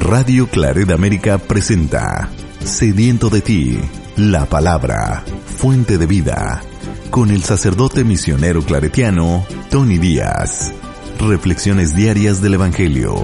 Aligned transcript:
Radio 0.00 0.48
Claret 0.48 0.90
América 0.90 1.36
presenta 1.38 2.30
Sediento 2.60 3.28
de 3.28 3.42
ti, 3.42 3.78
la 4.16 4.46
palabra, 4.46 5.22
fuente 5.44 5.98
de 5.98 6.06
vida, 6.06 6.62
con 7.10 7.30
el 7.30 7.42
sacerdote 7.42 8.02
misionero 8.02 8.62
claretiano 8.62 9.44
Tony 9.70 9.98
Díaz. 9.98 10.72
Reflexiones 11.20 11.94
diarias 11.94 12.40
del 12.42 12.54
Evangelio. 12.54 13.14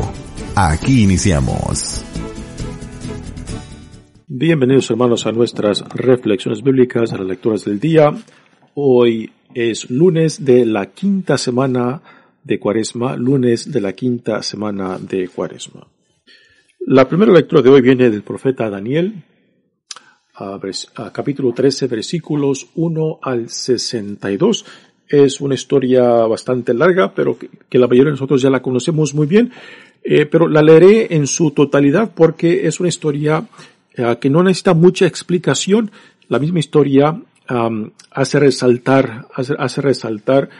Aquí 0.55 1.03
iniciamos. 1.03 2.05
Bienvenidos 4.29 4.91
hermanos 4.91 5.27
a 5.27 5.33
nuestras 5.33 5.81
reflexiones 5.89 6.63
bíblicas, 6.63 7.13
a 7.13 7.19
las 7.19 7.27
lecturas 7.27 7.65
del 7.65 7.81
día. 7.81 8.13
Hoy 8.75 9.33
es 9.55 9.91
lunes 9.91 10.45
de 10.45 10.67
la 10.67 10.87
quinta 10.87 11.39
semana 11.39 12.03
de 12.45 12.61
Cuaresma, 12.61 13.17
lunes 13.17 13.73
de 13.73 13.81
la 13.81 13.95
quinta 13.95 14.43
semana 14.43 14.99
de 14.99 15.27
Cuaresma. 15.29 15.87
La 16.89 17.09
primera 17.09 17.33
lectura 17.33 17.63
de 17.63 17.69
hoy 17.69 17.81
viene 17.81 18.11
del 18.11 18.23
profeta 18.23 18.71
Daniel, 18.71 19.25
capítulo 21.13 21.53
13, 21.53 21.89
versículos 21.89 22.69
1 22.77 23.19
al 23.23 23.49
62. 23.49 24.65
Es 25.09 25.41
una 25.41 25.57
historia 25.57 26.05
bastante 26.29 26.75
larga, 26.75 27.13
pero 27.13 27.37
que, 27.37 27.49
la 27.77 27.89
mayoría 27.89 28.11
de 28.11 28.11
nosotros 28.13 28.41
ya 28.41 28.51
la 28.51 28.63
conocemos 28.63 29.15
muy 29.15 29.27
bien, 29.27 29.51
eh, 30.05 30.27
pero 30.27 30.47
la 30.47 30.63
leeré 30.63 31.13
en 31.17 31.27
su 31.27 31.51
totalidad 31.51 32.13
porque 32.15 32.69
es 32.69 32.79
una 32.79 32.89
historia 32.89 33.45
eh, 33.97 34.17
que 34.21 34.31
no 34.31 34.45
necesita 34.45 34.73
mucha 34.73 35.07
explicación. 35.07 35.91
La 36.29 36.39
misma 36.39 36.61
historia 36.61 37.21
hace 38.13 38.39
resaltar, 38.39 39.27
hace, 39.35 39.83
resaltar 39.83 40.51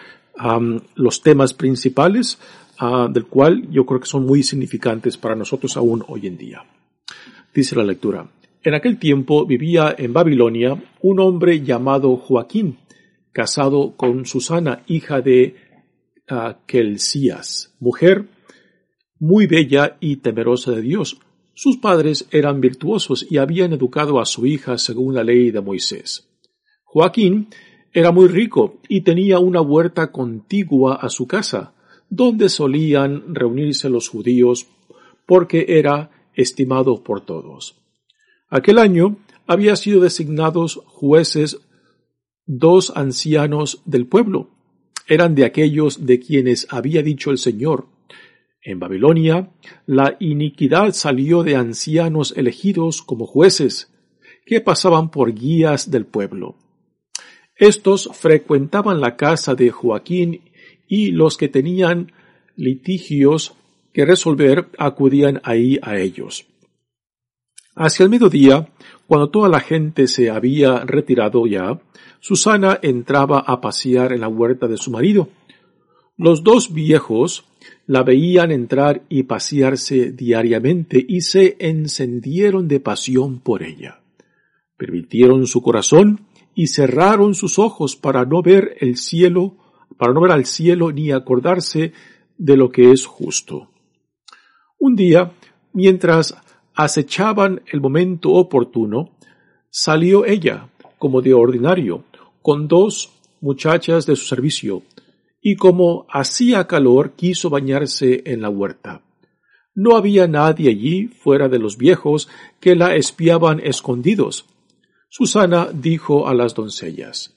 los 0.97 1.23
temas 1.23 1.55
principales 1.55 2.39
uh, 2.81 3.11
del 3.13 3.27
cual 3.27 3.69
yo 3.71 3.85
creo 3.87 4.01
que 4.01 4.07
son 4.07 4.27
muy 4.27 4.43
significantes 4.43 5.17
para 5.17 5.35
nosotros 5.35 5.77
aún 5.77 6.05
hoy 6.09 6.27
en 6.27 6.37
día. 6.37 6.65
Dice 7.55 7.77
la 7.77 7.85
lectura. 7.85 8.29
En 8.63 8.75
aquel 8.75 8.99
tiempo 8.99 9.47
vivía 9.47 9.95
en 9.97 10.13
Babilonia 10.13 10.83
un 11.01 11.21
hombre 11.21 11.63
llamado 11.63 12.17
Joaquín, 12.17 12.79
casado 13.33 13.95
con 13.97 14.27
Susana, 14.27 14.83
hija 14.87 15.21
de 15.21 15.55
uh, 16.31 16.55
mujer 17.79 18.27
muy 19.19 19.47
bella 19.47 19.97
y 20.01 20.17
temerosa 20.17 20.73
de 20.73 20.83
Dios. 20.83 21.19
Sus 21.55 21.79
padres 21.79 22.27
eran 22.31 22.61
virtuosos 22.61 23.27
y 23.31 23.39
habían 23.39 23.73
educado 23.73 24.21
a 24.21 24.27
su 24.27 24.47
hija 24.47 24.77
según 24.79 25.15
la 25.15 25.25
ley 25.25 25.51
de 25.51 25.61
Moisés. 25.61 26.29
Joaquín 26.85 27.49
era 27.93 28.13
muy 28.13 28.29
rico 28.29 28.79
y 28.89 29.01
tenía 29.01 29.39
una 29.39 29.63
huerta 29.63 30.13
contigua 30.13 30.97
a 30.97 31.09
su 31.09 31.27
casa, 31.27 31.73
donde 32.09 32.49
solían 32.49 33.35
reunirse 33.35 33.89
los 33.89 34.09
judíos 34.09 34.67
porque 35.27 35.67
era 35.69 36.11
estimado 36.35 37.03
por 37.03 37.25
todos. 37.25 37.77
Aquel 38.49 38.79
año 38.79 39.17
había 39.47 39.77
sido 39.77 40.01
designados 40.01 40.81
jueces 40.87 41.61
dos 42.47 42.93
ancianos 42.95 43.83
del 43.85 44.07
pueblo. 44.07 44.51
Eran 45.09 45.35
de 45.35 45.45
aquellos 45.45 46.07
de 46.07 46.21
quienes 46.21 46.67
había 46.71 47.03
dicho 47.03 47.31
el 47.31 47.39
Señor. 47.39 47.87
En 48.63 48.81
Babilonia, 48.81 49.51
la 49.87 50.17
iniquidad 50.19 50.93
salió 50.93 51.43
de 51.43 51.55
ancianos 51.55 52.35
elegidos 52.37 53.03
como 53.03 53.27
jueces, 53.27 53.93
que 54.45 54.61
pasaban 54.61 55.11
por 55.11 55.33
guías 55.35 55.91
del 55.91 56.07
pueblo. 56.07 56.57
Estos 57.57 58.11
frecuentaban 58.13 59.01
la 59.01 59.17
casa 59.17 59.55
de 59.55 59.71
Joaquín 59.71 60.43
y 60.89 61.11
los 61.11 61.37
que 61.37 61.49
tenían 61.49 62.13
litigios 62.57 63.55
que 63.93 64.05
resolver 64.05 64.69
acudían 64.79 65.41
ahí 65.45 65.79
a 65.83 65.99
ellos. 65.99 66.47
Hacia 67.75 68.05
el 68.05 68.11
mediodía, 68.11 68.69
cuando 69.07 69.29
toda 69.31 69.49
la 69.49 69.61
gente 69.61 70.07
se 70.07 70.31
había 70.31 70.81
retirado 70.81 71.47
ya, 71.47 71.81
Susana 72.21 72.79
entraba 72.83 73.41
a 73.41 73.61
pasear 73.61 74.13
en 74.13 74.21
la 74.21 74.29
huerta 74.29 74.67
de 74.67 74.79
su 74.79 74.91
marido. 74.91 75.29
Los 76.17 76.43
dos 76.43 76.73
viejos 76.73 77.45
la 77.87 78.03
veían 78.03 78.51
entrar 78.51 79.03
y 79.09 79.25
pasearse 79.25 80.13
diariamente 80.13 81.05
y 81.07 81.21
se 81.21 81.57
encendieron 81.59 82.67
de 82.69 82.81
pasión 82.81 83.41
por 83.41 83.63
ella. 83.63 84.01
Permitieron 84.77 85.47
su 85.47 85.63
corazón 85.63 86.27
y 86.55 86.69
cerraron 86.69 87.35
sus 87.35 87.59
ojos 87.59 87.97
para 87.97 88.25
no 88.25 88.43
ver 88.43 88.77
el 88.81 88.97
cielo, 88.97 89.57
para 89.97 90.13
no 90.13 90.21
ver 90.21 90.33
al 90.33 90.47
cielo 90.47 90.93
ni 90.93 91.11
acordarse 91.11 91.93
de 92.37 92.57
lo 92.57 92.71
que 92.71 92.91
es 92.91 93.07
justo. 93.07 93.71
Un 94.79 94.95
día, 94.97 95.33
mientras 95.73 96.37
acechaban 96.75 97.63
el 97.67 97.81
momento 97.81 98.33
oportuno, 98.33 99.17
salió 99.71 100.25
ella, 100.25 100.69
como 100.99 101.23
de 101.23 101.35
ordinario, 101.35 102.05
con 102.43 102.69
dos 102.69 103.11
muchachas 103.41 104.07
de 104.07 104.17
su 104.17 104.27
servicio, 104.27 104.83
y 105.41 105.57
como 105.57 106.07
hacía 106.11 106.67
calor 106.67 107.13
quiso 107.13 107.51
bañarse 107.51 108.23
en 108.27 108.43
la 108.43 108.51
huerta. 108.51 109.03
No 109.75 109.97
había 109.97 110.27
nadie 110.27 110.71
allí 110.71 111.09
fuera 111.09 111.49
de 111.49 111.59
los 111.59 111.77
viejos 111.77 112.29
que 112.61 112.75
la 112.75 112.97
espiaban 112.97 113.61
escondidos, 113.61 114.47
Susana 115.09 115.69
dijo 115.73 116.29
a 116.29 116.35
las 116.35 116.55
doncellas, 116.55 117.36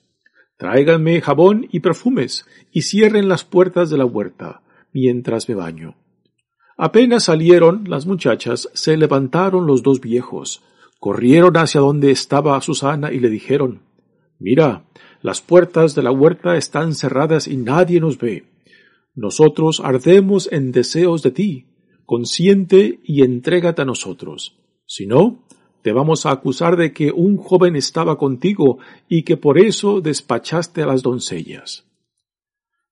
Tráiganme 0.60 1.22
jabón 1.22 1.70
y 1.72 1.80
perfumes, 1.80 2.46
y 2.74 2.82
cierren 2.82 3.30
las 3.30 3.46
puertas 3.46 3.90
de 3.90 3.98
la 3.98 4.04
huerta, 4.04 4.62
mientras 4.92 5.48
me 5.48 5.56
baño. 5.56 5.96
Apenas 6.78 7.24
salieron 7.24 7.86
las 7.88 8.06
muchachas, 8.06 8.70
se 8.74 8.98
levantaron 8.98 9.66
los 9.66 9.84
dos 9.84 10.02
viejos, 10.02 10.62
corrieron 11.00 11.56
hacia 11.56 11.80
donde 11.80 12.12
estaba 12.12 12.60
Susana 12.60 13.14
y 13.14 13.22
le 13.22 13.30
dijeron, 13.30 13.84
Mira, 14.38 14.84
las 15.22 15.40
puertas 15.40 15.96
de 15.96 16.04
la 16.04 16.12
huerta 16.12 16.58
están 16.58 16.94
cerradas 16.94 17.48
y 17.48 17.56
nadie 17.56 18.02
nos 18.02 18.18
ve. 18.18 18.44
Nosotros 19.16 19.82
ardemos 19.82 20.52
en 20.52 20.74
deseos 20.74 21.24
de 21.24 21.32
ti, 21.32 21.68
consciente 22.06 23.00
y 23.06 23.24
entrégate 23.24 23.84
a 23.84 23.86
nosotros. 23.86 24.60
Si 24.86 25.08
no, 25.08 25.46
te 25.82 25.92
vamos 25.92 26.26
a 26.26 26.32
acusar 26.32 26.76
de 26.76 26.94
que 26.94 27.12
un 27.12 27.38
joven 27.38 27.76
estaba 27.76 28.18
contigo 28.18 28.80
y 29.08 29.24
que 29.24 29.38
por 29.38 29.58
eso 29.58 30.02
despachaste 30.02 30.82
a 30.82 30.86
las 30.86 31.02
doncellas. 31.02 31.86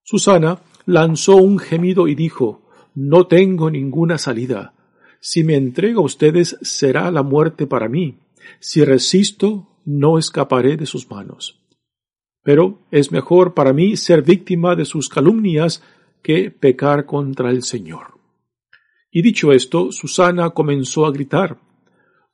Susana 0.04 0.62
lanzó 0.86 1.36
un 1.36 1.60
gemido 1.60 2.08
y 2.08 2.16
dijo, 2.16 2.62
No 2.96 3.28
tengo 3.28 3.70
ninguna 3.70 4.18
salida. 4.18 4.74
Si 5.20 5.44
me 5.44 5.56
entrego 5.56 6.02
a 6.02 6.06
ustedes 6.06 6.58
será 6.62 7.12
la 7.12 7.24
muerte 7.24 7.68
para 7.68 7.90
mí. 7.90 8.20
Si 8.60 8.84
resisto, 8.84 9.68
no 9.84 10.18
escaparé 10.18 10.78
de 10.78 10.86
sus 10.86 11.10
manos. 11.10 11.60
Pero 12.44 12.80
es 12.92 13.12
mejor 13.12 13.54
para 13.54 13.74
mí 13.74 13.98
ser 13.98 14.22
víctima 14.22 14.76
de 14.76 14.86
sus 14.86 15.10
calumnias 15.10 15.84
que 16.22 16.52
pecar 16.52 17.06
contra 17.06 17.50
el 17.52 17.64
Señor. 17.64 18.18
Y 19.12 19.22
dicho 19.22 19.52
esto, 19.52 19.92
Susana 19.92 20.52
comenzó 20.52 21.06
a 21.06 21.12
gritar, 21.12 21.58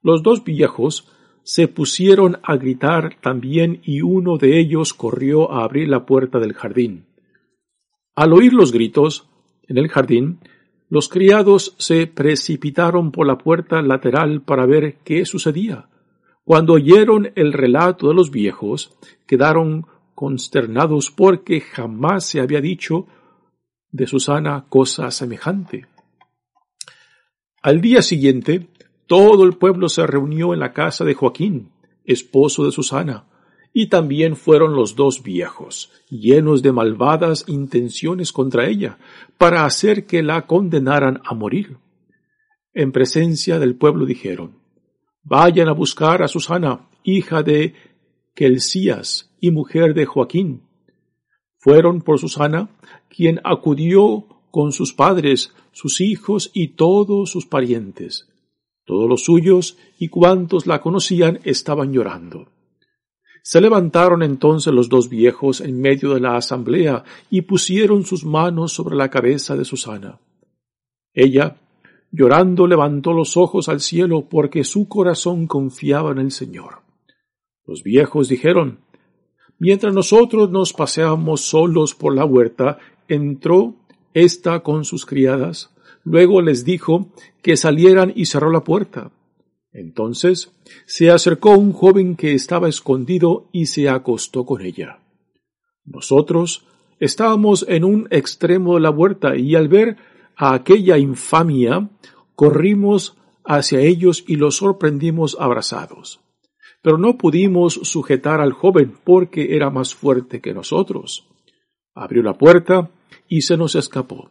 los 0.03 0.22
dos 0.22 0.44
viejos 0.44 1.09
se 1.44 1.68
pusieron 1.68 2.40
a 2.44 2.56
gritar 2.58 3.18
también 3.22 3.81
y 3.84 4.02
uno 4.02 4.38
de 4.38 4.59
ellos 4.59 4.94
corrió 4.94 5.52
a 5.52 5.64
abrir 5.64 5.90
la 5.90 6.06
puerta 6.06 6.40
del 6.40 6.53
jardín. 6.53 7.06
Al 8.16 8.34
oír 8.34 8.53
los 8.53 8.72
gritos 8.72 9.28
en 9.68 9.78
el 9.78 9.90
jardín, 9.90 10.40
los 10.90 11.09
criados 11.09 11.75
se 11.80 12.06
precipitaron 12.06 13.12
por 13.12 13.25
la 13.25 13.38
puerta 13.38 13.81
lateral 13.81 14.41
para 14.41 14.66
ver 14.66 14.97
qué 15.03 15.25
sucedía. 15.25 15.90
Cuando 16.44 16.74
oyeron 16.74 17.31
el 17.35 17.53
relato 17.53 18.09
de 18.09 18.14
los 18.14 18.30
viejos, 18.30 18.96
quedaron 19.25 19.88
consternados 20.14 21.09
porque 21.09 21.62
jamás 21.62 22.25
se 22.25 22.41
había 22.41 22.62
dicho 22.62 23.08
de 23.91 24.08
Susana 24.08 24.66
cosa 24.70 25.09
semejante. 25.09 25.88
Al 27.62 27.80
día 27.80 28.02
siguiente, 28.02 28.67
todo 29.14 29.46
el 29.46 29.54
pueblo 29.54 29.90
se 29.90 30.08
reunió 30.08 30.56
en 30.56 30.60
la 30.60 30.74
casa 30.74 31.06
de 31.06 31.14
Joaquín, 31.14 31.70
esposo 32.04 32.66
de 32.66 32.72
Susana, 32.72 33.28
y 33.72 33.86
también 33.86 34.36
fueron 34.36 34.76
los 34.76 34.96
dos 34.96 35.22
viejos, 35.22 35.92
llenos 36.10 36.64
de 36.64 36.72
malvadas 36.72 37.46
intenciones 37.46 38.32
contra 38.32 38.68
ella, 38.68 38.98
para 39.38 39.66
hacer 39.66 40.08
que 40.08 40.24
la 40.24 40.48
condenaran 40.48 41.22
a 41.26 41.36
morir. 41.36 41.78
En 42.74 42.92
presencia 42.92 43.60
del 43.60 43.76
pueblo 43.76 44.08
dijeron, 44.08 44.58
Vayan 45.22 45.68
a 45.68 45.74
buscar 45.74 46.24
a 46.24 46.28
Susana, 46.28 46.90
hija 47.04 47.44
de 47.44 47.76
Kelcías 48.34 49.32
y 49.40 49.52
mujer 49.52 49.94
de 49.94 50.08
Joaquín. 50.08 50.64
Fueron 51.60 52.02
por 52.02 52.18
Susana, 52.18 52.72
quien 53.16 53.40
acudió 53.44 54.26
con 54.50 54.72
sus 54.72 54.92
padres, 54.92 55.54
sus 55.72 56.02
hijos 56.02 56.50
y 56.56 56.70
todos 56.70 57.30
sus 57.30 57.46
parientes 57.46 58.28
todos 58.93 59.09
los 59.09 59.23
suyos 59.23 59.78
y 59.97 60.09
cuantos 60.09 60.67
la 60.67 60.79
conocían 60.79 61.40
estaban 61.43 61.91
llorando. 61.91 62.47
Se 63.41 63.59
levantaron 63.59 64.22
entonces 64.22 64.72
los 64.72 64.87
dos 64.87 65.09
viejos 65.09 65.61
en 65.61 65.81
medio 65.81 66.13
de 66.13 66.19
la 66.19 66.37
asamblea 66.37 67.03
y 67.29 67.41
pusieron 67.41 68.05
sus 68.05 68.23
manos 68.23 68.72
sobre 68.72 68.95
la 68.95 69.09
cabeza 69.09 69.57
de 69.57 69.66
Susana. 69.66 70.19
Ella 71.13 71.57
Llorando 72.16 72.67
levantó 72.67 73.11
los 73.11 73.37
ojos 73.37 73.69
al 73.69 73.79
cielo 73.79 74.29
porque 74.29 74.63
su 74.63 74.87
corazón 74.87 75.47
confiaba 75.47 76.11
en 76.11 76.19
el 76.19 76.29
Señor. 76.29 76.84
Los 77.66 77.81
viejos 77.81 78.29
dijeron, 78.29 78.78
Mientras 79.57 79.95
nosotros 79.95 80.51
nos 80.51 80.73
paseábamos 80.73 81.41
solos 81.41 81.95
por 81.95 82.13
la 82.13 82.23
huerta, 82.23 82.78
entró 83.07 83.73
ésta 84.13 84.59
con 84.59 84.85
sus 84.85 85.07
criadas, 85.07 85.72
luego 86.03 86.41
les 86.41 86.66
dijo 86.66 87.11
que 87.41 87.58
salieran 87.58 88.14
y 88.16 88.26
cerró 88.26 88.52
la 88.52 88.64
puerta. 88.64 89.11
Entonces 89.72 90.52
se 90.85 91.09
acercó 91.09 91.58
un 91.58 91.73
joven 91.73 92.16
que 92.16 92.34
estaba 92.34 92.70
escondido 92.70 93.47
y 93.52 93.66
se 93.66 93.90
acostó 93.90 94.46
con 94.46 94.61
ella. 94.61 95.00
Nosotros 95.85 96.66
estábamos 97.00 97.66
en 97.67 97.84
un 97.84 98.08
extremo 98.11 98.76
de 98.76 98.82
la 98.82 98.91
huerta 98.91 99.35
y 99.35 99.55
al 99.55 99.67
ver 99.67 99.97
a 100.35 100.53
aquella 100.53 100.97
infamia, 100.97 101.90
corrimos 102.35 103.17
hacia 103.44 103.82
ellos 103.82 104.23
y 104.28 104.35
los 104.35 104.58
sorprendimos 104.58 105.38
abrazados. 105.40 106.20
Pero 106.82 106.97
no 106.97 107.17
pudimos 107.17 107.73
sujetar 107.84 108.41
al 108.41 108.53
joven 108.53 108.94
porque 109.03 109.55
era 109.55 109.70
más 109.70 109.96
fuerte 109.96 110.41
que 110.41 110.53
nosotros. 110.53 111.28
Abrió 111.94 112.23
la 112.23 112.38
puerta 112.38 112.90
y 113.28 113.41
se 113.41 113.58
nos 113.58 113.76
escapó. 113.76 114.29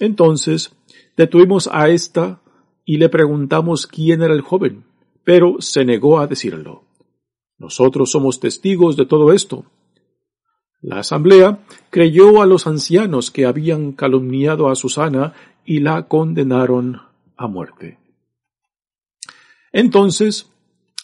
Entonces 0.00 0.74
detuvimos 1.16 1.68
a 1.70 1.88
ésta 1.90 2.40
y 2.84 2.96
le 2.96 3.08
preguntamos 3.08 3.86
quién 3.86 4.22
era 4.22 4.34
el 4.34 4.40
joven, 4.40 4.84
pero 5.22 5.60
se 5.60 5.84
negó 5.84 6.18
a 6.18 6.26
decirlo. 6.26 6.82
Nosotros 7.58 8.10
somos 8.10 8.40
testigos 8.40 8.96
de 8.96 9.06
todo 9.06 9.32
esto. 9.32 9.66
La 10.80 11.00
asamblea 11.00 11.60
creyó 11.90 12.40
a 12.40 12.46
los 12.46 12.66
ancianos 12.66 13.30
que 13.30 13.44
habían 13.44 13.92
calumniado 13.92 14.70
a 14.70 14.74
Susana 14.74 15.34
y 15.64 15.80
la 15.80 16.08
condenaron 16.08 17.02
a 17.36 17.46
muerte. 17.46 17.98
Entonces, 19.72 20.50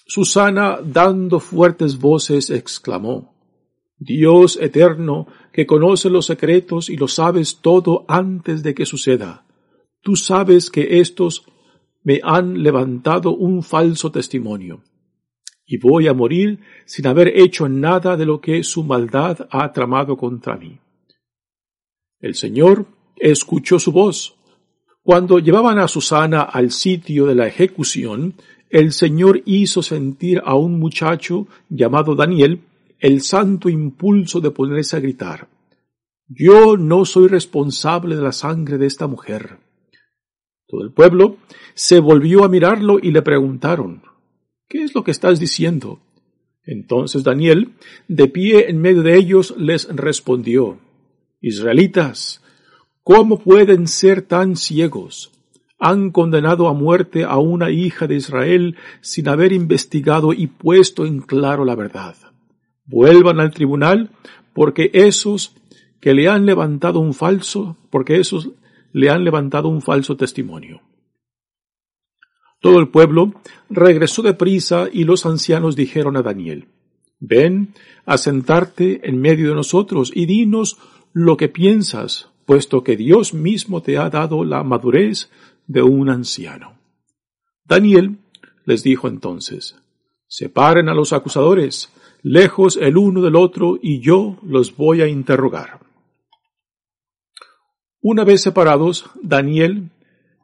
Susana, 0.06 0.78
dando 0.82 1.40
fuertes 1.40 1.98
voces, 1.98 2.48
exclamó, 2.48 3.35
Dios 3.98 4.58
eterno, 4.60 5.26
que 5.52 5.66
conoce 5.66 6.10
los 6.10 6.26
secretos 6.26 6.90
y 6.90 6.96
lo 6.96 7.08
sabes 7.08 7.60
todo 7.60 8.04
antes 8.08 8.62
de 8.62 8.74
que 8.74 8.86
suceda, 8.86 9.46
tú 10.02 10.16
sabes 10.16 10.70
que 10.70 11.00
estos 11.00 11.46
me 12.02 12.20
han 12.22 12.62
levantado 12.62 13.34
un 13.34 13.62
falso 13.62 14.12
testimonio 14.12 14.82
y 15.66 15.78
voy 15.78 16.06
a 16.06 16.14
morir 16.14 16.60
sin 16.84 17.06
haber 17.08 17.28
hecho 17.36 17.68
nada 17.68 18.16
de 18.16 18.24
lo 18.24 18.40
que 18.40 18.62
su 18.62 18.84
maldad 18.84 19.48
ha 19.50 19.72
tramado 19.72 20.16
contra 20.16 20.56
mí. 20.56 20.78
El 22.20 22.34
Señor 22.34 22.86
escuchó 23.16 23.78
su 23.78 23.90
voz. 23.90 24.36
Cuando 25.02 25.38
llevaban 25.38 25.78
a 25.78 25.88
Susana 25.88 26.42
al 26.42 26.70
sitio 26.70 27.26
de 27.26 27.34
la 27.34 27.46
ejecución, 27.48 28.34
el 28.70 28.92
Señor 28.92 29.42
hizo 29.44 29.82
sentir 29.82 30.40
a 30.44 30.54
un 30.54 30.78
muchacho 30.78 31.46
llamado 31.68 32.14
Daniel 32.14 32.60
el 32.98 33.20
santo 33.20 33.68
impulso 33.68 34.40
de 34.40 34.50
ponerse 34.50 34.96
a 34.96 35.00
gritar. 35.00 35.48
Yo 36.28 36.76
no 36.76 37.04
soy 37.04 37.28
responsable 37.28 38.16
de 38.16 38.22
la 38.22 38.32
sangre 38.32 38.78
de 38.78 38.86
esta 38.86 39.06
mujer. 39.06 39.58
Todo 40.66 40.82
el 40.82 40.92
pueblo 40.92 41.36
se 41.74 42.00
volvió 42.00 42.44
a 42.44 42.48
mirarlo 42.48 42.98
y 43.00 43.12
le 43.12 43.22
preguntaron, 43.22 44.02
¿Qué 44.68 44.82
es 44.82 44.94
lo 44.94 45.04
que 45.04 45.12
estás 45.12 45.38
diciendo? 45.38 46.00
Entonces 46.64 47.22
Daniel, 47.22 47.74
de 48.08 48.26
pie 48.26 48.68
en 48.68 48.80
medio 48.80 49.02
de 49.02 49.16
ellos, 49.16 49.54
les 49.56 49.88
respondió, 49.94 50.78
Israelitas, 51.40 52.42
¿cómo 53.04 53.38
pueden 53.38 53.86
ser 53.86 54.22
tan 54.22 54.56
ciegos? 54.56 55.30
Han 55.78 56.10
condenado 56.10 56.66
a 56.66 56.72
muerte 56.72 57.22
a 57.22 57.36
una 57.36 57.70
hija 57.70 58.08
de 58.08 58.16
Israel 58.16 58.76
sin 59.00 59.28
haber 59.28 59.52
investigado 59.52 60.32
y 60.32 60.48
puesto 60.48 61.06
en 61.06 61.20
claro 61.20 61.64
la 61.64 61.76
verdad. 61.76 62.16
Vuelvan 62.86 63.40
al 63.40 63.52
tribunal 63.52 64.10
porque 64.52 64.90
esos 64.92 65.54
que 66.00 66.14
le 66.14 66.28
han 66.28 66.46
levantado 66.46 67.00
un 67.00 67.14
falso, 67.14 67.76
porque 67.90 68.20
esos 68.20 68.50
le 68.92 69.10
han 69.10 69.24
levantado 69.24 69.68
un 69.68 69.82
falso 69.82 70.16
testimonio. 70.16 70.80
Todo 72.60 72.78
el 72.78 72.88
pueblo 72.88 73.34
regresó 73.68 74.22
deprisa 74.22 74.88
y 74.90 75.04
los 75.04 75.26
ancianos 75.26 75.76
dijeron 75.76 76.16
a 76.16 76.22
Daniel, 76.22 76.68
Ven 77.18 77.74
a 78.04 78.18
sentarte 78.18 79.08
en 79.08 79.20
medio 79.20 79.48
de 79.48 79.54
nosotros 79.54 80.12
y 80.14 80.26
dinos 80.26 80.78
lo 81.12 81.36
que 81.36 81.48
piensas, 81.48 82.30
puesto 82.44 82.84
que 82.84 82.96
Dios 82.96 83.34
mismo 83.34 83.82
te 83.82 83.98
ha 83.98 84.10
dado 84.10 84.44
la 84.44 84.62
madurez 84.62 85.30
de 85.66 85.82
un 85.82 86.08
anciano. 86.08 86.78
Daniel 87.64 88.18
les 88.64 88.82
dijo 88.82 89.08
entonces, 89.08 89.76
Separen 90.28 90.88
a 90.88 90.94
los 90.94 91.12
acusadores, 91.12 91.90
lejos 92.28 92.76
el 92.76 92.96
uno 92.96 93.22
del 93.22 93.36
otro, 93.36 93.78
y 93.80 94.00
yo 94.00 94.36
los 94.42 94.76
voy 94.76 95.00
a 95.00 95.06
interrogar. 95.06 95.78
Una 98.00 98.24
vez 98.24 98.42
separados, 98.42 99.08
Daniel 99.22 99.90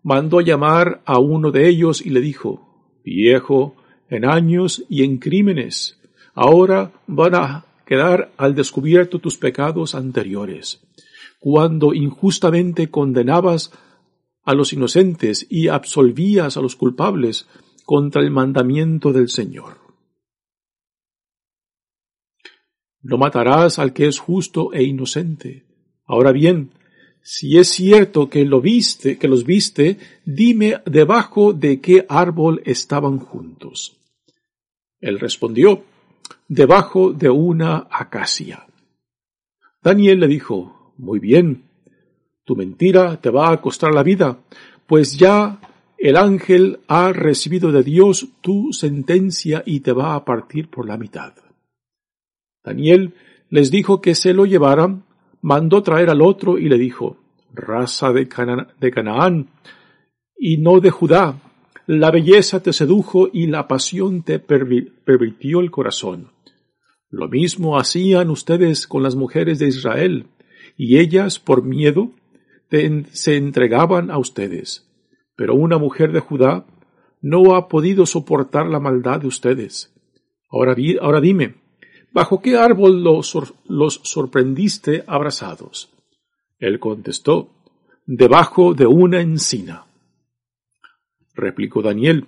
mandó 0.05 0.41
llamar 0.41 1.03
a 1.05 1.19
uno 1.19 1.51
de 1.51 1.69
ellos 1.69 2.01
y 2.01 2.11
le 2.11 2.21
dijo, 2.21 3.01
Viejo, 3.05 3.75
en 4.09 4.25
años 4.25 4.85
y 4.89 5.03
en 5.03 5.19
crímenes, 5.19 5.99
ahora 6.35 6.93
van 7.09 7.35
a 7.35 7.65
quedar 7.85 8.31
al 8.37 8.55
descubierto 8.55 9.19
tus 9.19 9.37
pecados 9.37 9.97
anteriores, 9.97 10.81
cuando 11.41 11.95
injustamente 11.95 12.91
condenabas 12.91 13.73
a 14.45 14.55
los 14.55 14.73
inocentes 14.73 15.49
y 15.51 15.67
absolvías 15.67 16.57
a 16.57 16.61
los 16.61 16.77
culpables 16.77 17.49
contra 17.85 18.23
el 18.23 18.31
mandamiento 18.31 19.13
del 19.13 19.29
Señor. 19.29 19.82
No 23.03 23.19
matarás 23.19 23.79
al 23.79 23.93
que 23.93 24.07
es 24.07 24.19
justo 24.19 24.73
e 24.73 24.83
inocente. 24.83 25.65
Ahora 26.07 26.33
bien, 26.33 26.71
si 27.23 27.59
es 27.59 27.69
cierto 27.69 28.29
que 28.29 28.45
lo 28.45 28.61
viste, 28.61 29.19
que 29.19 29.29
los 29.29 29.45
viste, 29.45 29.99
dime 30.25 30.81
debajo 30.87 31.53
de 31.53 31.81
qué 31.81 32.05
árbol 32.09 32.63
estaban 32.65 33.19
juntos. 33.19 33.97
Él 35.01 35.19
respondió, 35.19 35.85
debajo 36.49 37.13
de 37.13 37.31
una 37.31 37.87
acacia. 37.91 38.67
Daniel 39.83 40.21
le 40.21 40.29
dijo, 40.29 40.95
muy 40.97 41.19
bien, 41.19 41.65
tu 42.45 42.57
mentira 42.57 43.21
te 43.21 43.31
va 43.31 43.51
a 43.51 43.61
costar 43.61 43.93
la 43.93 44.03
vida, 44.03 44.39
pues 44.87 45.17
ya 45.17 45.61
el 45.99 46.17
ángel 46.17 46.81
ha 46.89 47.13
recibido 47.13 47.71
de 47.71 47.83
Dios 47.83 48.29
tu 48.41 48.73
sentencia 48.73 49.63
y 49.65 49.81
te 49.81 49.93
va 49.93 50.15
a 50.15 50.25
partir 50.25 50.69
por 50.69 50.87
la 50.87 50.97
mitad. 50.97 51.33
Daniel 52.65 53.15
les 53.51 53.71
dijo 53.71 54.01
que 54.01 54.15
se 54.15 54.33
lo 54.33 54.47
llevaran 54.47 55.05
mandó 55.43 55.83
traer 55.83 56.09
al 56.09 56.23
otro 56.23 56.57
y 56.59 56.69
le 56.69 56.79
dijo, 56.79 57.19
raza 57.53 58.13
de, 58.13 58.29
Canaán 58.29 59.51
y 60.39 60.57
no 60.59 60.81
de 60.81 60.91
Judá, 60.91 61.41
la 61.87 62.11
belleza 62.11 62.63
te 62.63 62.73
sedujo 62.73 63.29
y 63.31 63.49
la 63.49 63.69
pasión 63.69 64.23
te 64.23 64.39
pervirtió 64.39 65.61
el 65.61 65.71
corazón. 65.71 66.31
Lo 67.11 67.29
mismo 67.29 67.79
hacían 67.79 68.31
ustedes 68.31 68.87
con 68.87 69.03
las 69.03 69.17
mujeres 69.17 69.59
de 69.59 69.67
Israel, 69.69 70.27
y 70.79 70.99
ellas, 70.99 71.39
por 71.39 71.63
miedo, 71.63 72.13
se 72.71 73.37
entregaban 73.37 74.11
a 74.11 74.17
ustedes. 74.17 74.89
Pero 75.37 75.55
una 75.55 75.77
mujer 75.77 76.13
de 76.13 76.21
Judá 76.21 76.65
no 77.21 77.55
ha 77.55 77.69
podido 77.69 78.07
soportar 78.07 78.67
la 78.67 78.81
maldad 78.81 79.21
de 79.21 79.27
ustedes. 79.27 79.93
Ahora, 80.51 80.75
ahora 81.03 81.21
dime, 81.21 81.57
¿Bajo 82.13 82.43
qué 82.43 82.57
árbol 82.57 83.03
los, 83.03 84.01
sorprendiste 84.03 85.03
abrazados? 85.07 85.91
Él 86.59 86.79
contestó, 86.79 87.49
debajo 88.07 88.75
de 88.75 88.87
una 88.87 89.21
encina. 89.21 89.87
Replicó 91.35 91.81
Daniel, 91.81 92.27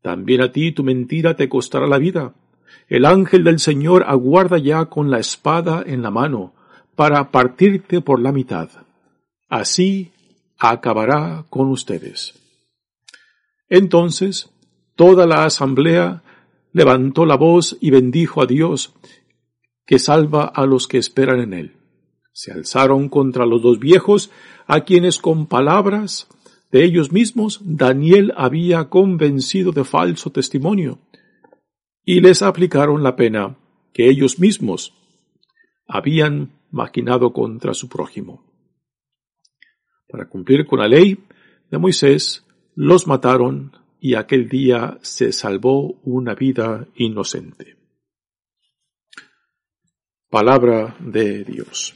también 0.00 0.40
a 0.40 0.50
ti 0.50 0.72
tu 0.72 0.82
mentira 0.82 1.36
te 1.36 1.48
costará 1.48 1.86
la 1.86 1.98
vida. 1.98 2.32
El 2.88 3.04
ángel 3.04 3.44
del 3.44 3.58
Señor 3.58 4.04
aguarda 4.06 4.56
ya 4.56 4.86
con 4.86 5.10
la 5.10 5.18
espada 5.18 5.84
en 5.86 6.02
la 6.02 6.10
mano 6.10 6.54
para 6.96 7.30
partirte 7.30 8.00
por 8.00 8.20
la 8.20 8.32
mitad. 8.32 8.70
Así 9.48 10.10
acabará 10.58 11.44
con 11.50 11.68
ustedes. 11.68 12.34
Entonces 13.68 14.50
toda 14.96 15.26
la 15.26 15.44
asamblea 15.44 16.22
levantó 16.72 17.26
la 17.26 17.36
voz 17.36 17.76
y 17.80 17.90
bendijo 17.90 18.42
a 18.42 18.46
Dios, 18.46 18.94
que 19.86 19.98
salva 19.98 20.44
a 20.44 20.66
los 20.66 20.86
que 20.86 20.98
esperan 20.98 21.40
en 21.40 21.52
él. 21.52 21.76
Se 22.32 22.52
alzaron 22.52 23.08
contra 23.08 23.46
los 23.46 23.62
dos 23.62 23.78
viejos, 23.78 24.30
a 24.66 24.84
quienes 24.84 25.18
con 25.18 25.46
palabras 25.46 26.28
de 26.70 26.84
ellos 26.84 27.12
mismos 27.12 27.60
Daniel 27.62 28.32
había 28.36 28.88
convencido 28.88 29.72
de 29.72 29.84
falso 29.84 30.30
testimonio, 30.30 30.98
y 32.04 32.20
les 32.20 32.42
aplicaron 32.42 33.02
la 33.02 33.16
pena 33.16 33.58
que 33.92 34.08
ellos 34.08 34.38
mismos 34.38 34.94
habían 35.86 36.52
maquinado 36.70 37.32
contra 37.32 37.74
su 37.74 37.88
prójimo. 37.88 38.42
Para 40.08 40.28
cumplir 40.28 40.66
con 40.66 40.78
la 40.78 40.88
ley, 40.88 41.18
de 41.70 41.78
Moisés, 41.78 42.44
los 42.74 43.06
mataron 43.06 43.72
y 44.04 44.16
aquel 44.16 44.48
día 44.48 44.98
se 45.00 45.32
salvó 45.32 46.00
una 46.02 46.34
vida 46.34 46.88
inocente. 46.96 47.76
Palabra 50.28 50.96
de 50.98 51.44
Dios. 51.44 51.94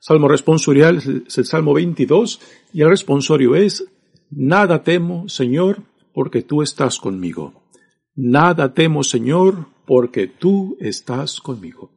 Salmo 0.00 0.26
responsorial 0.26 0.96
es 1.26 1.36
el 1.36 1.44
Salmo 1.44 1.74
22 1.74 2.40
y 2.72 2.80
el 2.80 2.88
responsorio 2.88 3.54
es, 3.54 3.84
Nada 4.30 4.82
temo, 4.82 5.28
Señor, 5.28 5.82
porque 6.14 6.40
tú 6.40 6.62
estás 6.62 6.98
conmigo. 6.98 7.68
Nada 8.14 8.72
temo, 8.72 9.02
Señor, 9.04 9.66
porque 9.86 10.26
tú 10.26 10.78
estás 10.80 11.38
conmigo. 11.38 11.90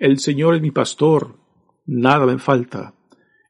El 0.00 0.18
Señor 0.18 0.56
es 0.56 0.62
mi 0.62 0.72
pastor, 0.72 1.36
nada 1.84 2.26
me 2.26 2.38
falta. 2.38 2.96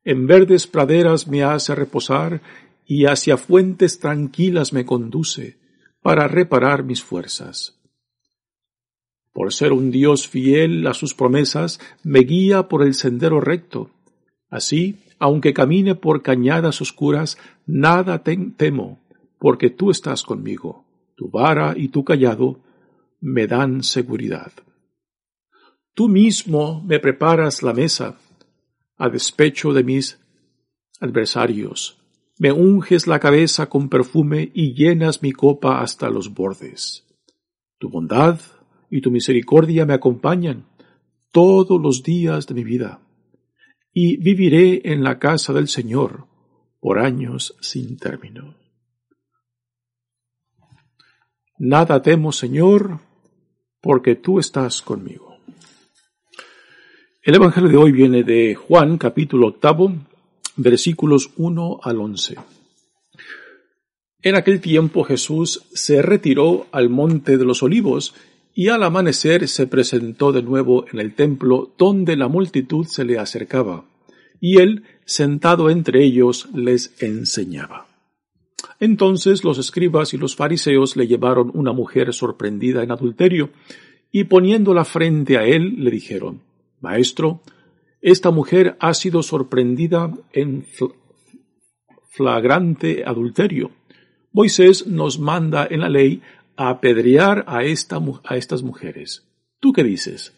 En 0.05 0.27
verdes 0.27 0.67
praderas 0.67 1.27
me 1.27 1.43
hace 1.43 1.75
reposar 1.75 2.43
y 2.87 3.07
hacia 3.07 3.37
fuentes 3.37 3.99
tranquilas 3.99 4.73
me 4.73 4.87
conduce 4.87 5.59
para 6.01 6.29
reparar 6.29 6.85
mis 6.85 7.03
fuerzas. 7.03 7.81
Por 9.33 9.53
ser 9.53 9.73
un 9.73 9.91
Dios 9.91 10.29
fiel 10.29 10.87
a 10.87 10.95
sus 10.95 11.13
promesas, 11.13 11.81
me 12.05 12.21
guía 12.21 12.69
por 12.69 12.83
el 12.83 12.95
sendero 12.95 13.41
recto. 13.41 13.91
Así, 14.49 15.01
aunque 15.19 15.53
camine 15.53 15.95
por 15.95 16.23
cañadas 16.23 16.81
oscuras, 16.81 17.37
nada 17.67 18.23
temo, 18.23 19.01
porque 19.39 19.69
tú 19.69 19.91
estás 19.91 20.23
conmigo. 20.23 20.87
Tu 21.17 21.29
vara 21.29 21.75
y 21.77 21.89
tu 21.89 22.05
callado 22.05 22.61
me 23.21 23.47
dan 23.47 23.83
seguridad. 23.83 24.53
Tú 25.93 26.09
mismo 26.09 26.83
me 26.83 27.01
preparas 27.01 27.63
la 27.63 27.73
mesa 27.73 28.17
a 28.97 29.09
despecho 29.09 29.73
de 29.73 29.83
mis 29.83 30.19
adversarios. 31.01 31.99
Me 32.39 32.53
unges 32.53 33.07
la 33.07 33.19
cabeza 33.19 33.67
con 33.67 33.89
perfume 33.89 34.51
y 34.53 34.75
llenas 34.75 35.23
mi 35.23 35.33
copa 35.33 35.81
hasta 35.81 36.11
los 36.11 36.35
bordes. 36.35 37.05
Tu 37.79 37.89
bondad 37.89 38.41
y 38.91 39.01
tu 39.01 39.11
misericordia 39.11 39.87
me 39.87 39.95
acompañan 39.95 40.67
todos 41.31 41.81
los 41.81 42.03
días 42.03 42.47
de 42.47 42.55
mi 42.55 42.65
vida, 42.65 43.01
y 43.93 44.17
viviré 44.17 44.81
en 44.91 45.03
la 45.03 45.19
casa 45.19 45.53
del 45.53 45.69
Señor 45.69 46.27
por 46.81 46.99
años 46.99 47.57
sin 47.61 47.99
término. 47.99 48.55
Nada 51.59 52.01
temo, 52.01 52.33
Señor, 52.33 53.01
porque 53.81 54.15
tú 54.15 54.39
estás 54.39 54.83
conmigo. 54.83 55.39
El 57.23 57.35
Evangelio 57.35 57.69
de 57.69 57.77
hoy 57.77 57.93
viene 57.93 58.23
de 58.23 58.55
Juan, 58.55 58.99
capítulo 58.99 59.49
octavo, 59.49 59.93
versículos 60.57 61.31
1 61.37 61.81
al 61.83 62.01
11. 62.01 62.37
En 64.23 64.35
aquel 64.35 64.61
tiempo 64.61 65.05
Jesús 65.05 65.63
se 65.73 66.03
retiró 66.03 66.67
al 66.73 66.89
monte 66.89 67.37
de 67.37 67.45
los 67.45 67.63
olivos 67.63 68.15
y 68.55 68.69
al 68.69 68.83
amanecer 68.83 69.49
se 69.49 69.67
presentó 69.67 70.33
de 70.33 70.43
nuevo 70.43 70.87
en 70.91 70.99
el 70.99 71.15
templo 71.15 71.75
donde 71.77 72.17
la 72.17 72.27
multitud 72.27 72.87
se 72.87 73.05
le 73.05 73.19
acercaba, 73.19 73.85
y 74.41 74.59
él, 74.59 74.85
sentado 75.05 75.69
entre 75.69 76.03
ellos, 76.03 76.49
les 76.55 76.95
enseñaba. 77.03 77.87
Entonces 78.81 79.45
los 79.45 79.59
escribas 79.59 80.15
y 80.15 80.19
los 80.19 80.37
fariseos 80.37 80.97
le 80.97 81.07
llevaron 81.07 81.51
una 81.55 81.73
mujer 81.73 82.13
sorprendida 82.15 82.83
en 82.83 82.91
adulterio, 82.91 83.51
y 84.11 84.25
poniéndola 84.25 84.85
frente 84.87 85.37
a 85.37 85.45
él 85.45 85.85
le 85.85 85.91
dijeron, 85.91 86.41
Maestro, 86.81 87.43
esta 88.07 88.31
mujer 88.31 88.77
ha 88.79 88.95
sido 88.95 89.21
sorprendida 89.25 90.13
en 90.33 90.65
flagrante 92.09 93.03
adulterio. 93.05 93.73
Moisés 94.31 94.87
nos 94.87 95.19
manda 95.19 95.67
en 95.69 95.81
la 95.81 95.89
ley 95.89 96.23
a 96.55 96.69
apedrear 96.69 97.43
a, 97.49 97.65
esta, 97.65 98.01
a 98.23 98.37
estas 98.37 98.63
mujeres. 98.63 99.27
¿Tú 99.59 99.73
qué 99.73 99.83
dices? 99.83 100.33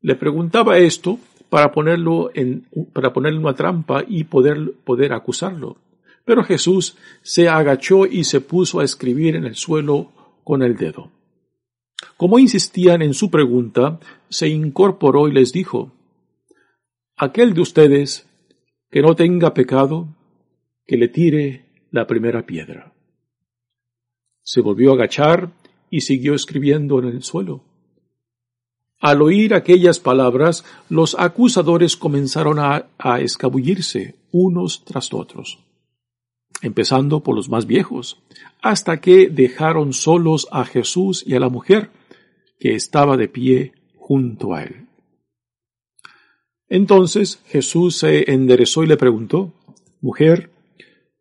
Le 0.00 0.14
preguntaba 0.14 0.78
esto 0.78 1.18
para 1.50 1.72
ponerlo 1.72 2.30
en, 2.34 2.68
para 2.92 3.12
una 3.16 3.54
trampa 3.54 4.04
y 4.06 4.22
poder, 4.22 4.74
poder 4.84 5.14
acusarlo. 5.14 5.78
Pero 6.24 6.44
Jesús 6.44 6.96
se 7.22 7.48
agachó 7.48 8.06
y 8.06 8.22
se 8.22 8.40
puso 8.40 8.78
a 8.78 8.84
escribir 8.84 9.34
en 9.34 9.44
el 9.44 9.56
suelo 9.56 10.12
con 10.44 10.62
el 10.62 10.76
dedo. 10.76 11.10
Como 12.16 12.38
insistían 12.38 13.02
en 13.02 13.12
su 13.12 13.28
pregunta, 13.28 13.98
se 14.28 14.46
incorporó 14.46 15.26
y 15.26 15.32
les 15.32 15.52
dijo, 15.52 15.90
Aquel 17.16 17.54
de 17.54 17.60
ustedes 17.60 18.26
que 18.90 19.00
no 19.00 19.14
tenga 19.16 19.54
pecado, 19.54 20.08
que 20.86 20.96
le 20.96 21.08
tire 21.08 21.64
la 21.90 22.06
primera 22.06 22.44
piedra. 22.44 22.92
Se 24.42 24.60
volvió 24.60 24.90
a 24.90 24.94
agachar 24.94 25.50
y 25.88 26.02
siguió 26.02 26.34
escribiendo 26.34 26.98
en 26.98 27.06
el 27.06 27.22
suelo. 27.22 27.62
Al 28.98 29.20
oír 29.22 29.54
aquellas 29.54 29.98
palabras, 29.98 30.64
los 30.88 31.16
acusadores 31.18 31.96
comenzaron 31.96 32.58
a, 32.58 32.86
a, 32.98 33.20
escabullirse 33.20 34.14
unos 34.30 34.84
tras 34.84 35.12
otros, 35.12 35.58
empezando 36.60 37.22
por 37.22 37.34
los 37.34 37.48
más 37.48 37.66
viejos, 37.66 38.22
hasta 38.60 39.00
que 39.00 39.28
dejaron 39.28 39.92
solos 39.92 40.48
a 40.52 40.64
Jesús 40.64 41.24
y 41.26 41.34
a 41.34 41.40
la 41.40 41.48
mujer, 41.48 41.90
que 42.60 42.74
estaba 42.74 43.16
de 43.16 43.28
pie 43.28 43.72
junto 43.96 44.54
a 44.54 44.64
él. 44.64 44.86
Entonces 46.74 47.42
Jesús 47.48 47.98
se 47.98 48.32
enderezó 48.32 48.82
y 48.82 48.86
le 48.86 48.96
preguntó, 48.96 49.52
Mujer, 50.00 50.50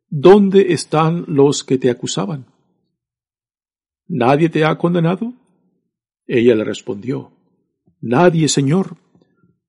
¿dónde 0.07 0.71
están 0.71 1.25
los 1.27 1.65
que 1.65 1.77
te 1.77 1.89
acusaban? 1.89 2.45
¿Nadie 4.07 4.47
te 4.47 4.63
ha 4.63 4.77
condenado? 4.77 5.33
Ella 6.25 6.55
le 6.55 6.63
respondió, 6.63 7.33
Nadie, 7.99 8.47
Señor. 8.47 8.95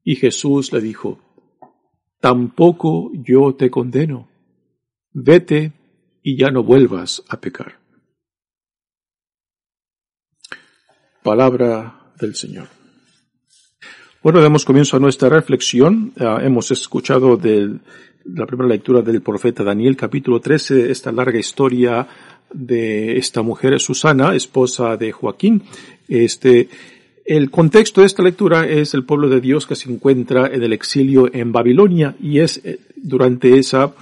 Y 0.05 0.15
Jesús 0.15 0.73
le 0.73 0.81
dijo, 0.81 1.19
Tampoco 2.21 3.11
yo 3.15 3.57
te 3.57 3.69
condeno. 3.69 4.29
Vete 5.11 5.73
y 6.23 6.39
ya 6.39 6.53
no 6.53 6.63
vuelvas 6.63 7.25
a 7.29 7.41
pecar. 7.41 7.81
Palabra 11.25 12.13
del 12.21 12.37
Señor. 12.37 12.82
Bueno, 14.23 14.41
damos 14.41 14.65
comienzo 14.65 14.97
a 14.97 15.01
nuestra 15.01 15.29
reflexión. 15.29 16.13
Ah, 16.19 16.39
hemos 16.43 16.71
escuchado 16.71 17.37
de 17.37 17.77
la 18.25 18.47
primera 18.47 18.69
lectura 18.69 19.03
del 19.03 19.21
profeta 19.21 19.65
Daniel, 19.65 19.97
capítulo 19.97 20.41
13, 20.41 20.93
esta 20.93 21.11
larga 21.11 21.41
historia 21.41 22.07
de 22.53 23.19
esta 23.19 23.43
mujer, 23.43 23.81
Susana, 23.81 24.35
esposa 24.35 24.97
de 24.97 25.11
Joaquín. 25.11 25.65
Este, 26.07 26.69
el 27.25 27.51
contexto 27.51 28.01
de 28.01 28.07
esta 28.07 28.23
lectura 28.23 28.67
es 28.69 28.95
el 28.95 29.05
pueblo 29.05 29.29
de 29.29 29.41
Dios 29.41 29.67
que 29.67 29.75
se 29.75 29.91
encuentra 29.91 30.47
en 30.47 30.63
el 30.63 30.73
exilio 30.73 31.29
en 31.33 31.51
Babilonia 31.51 32.15
y 32.21 32.39
es 32.39 32.61
eh, 32.65 32.79
durante 32.95 33.59
esa 33.59 33.93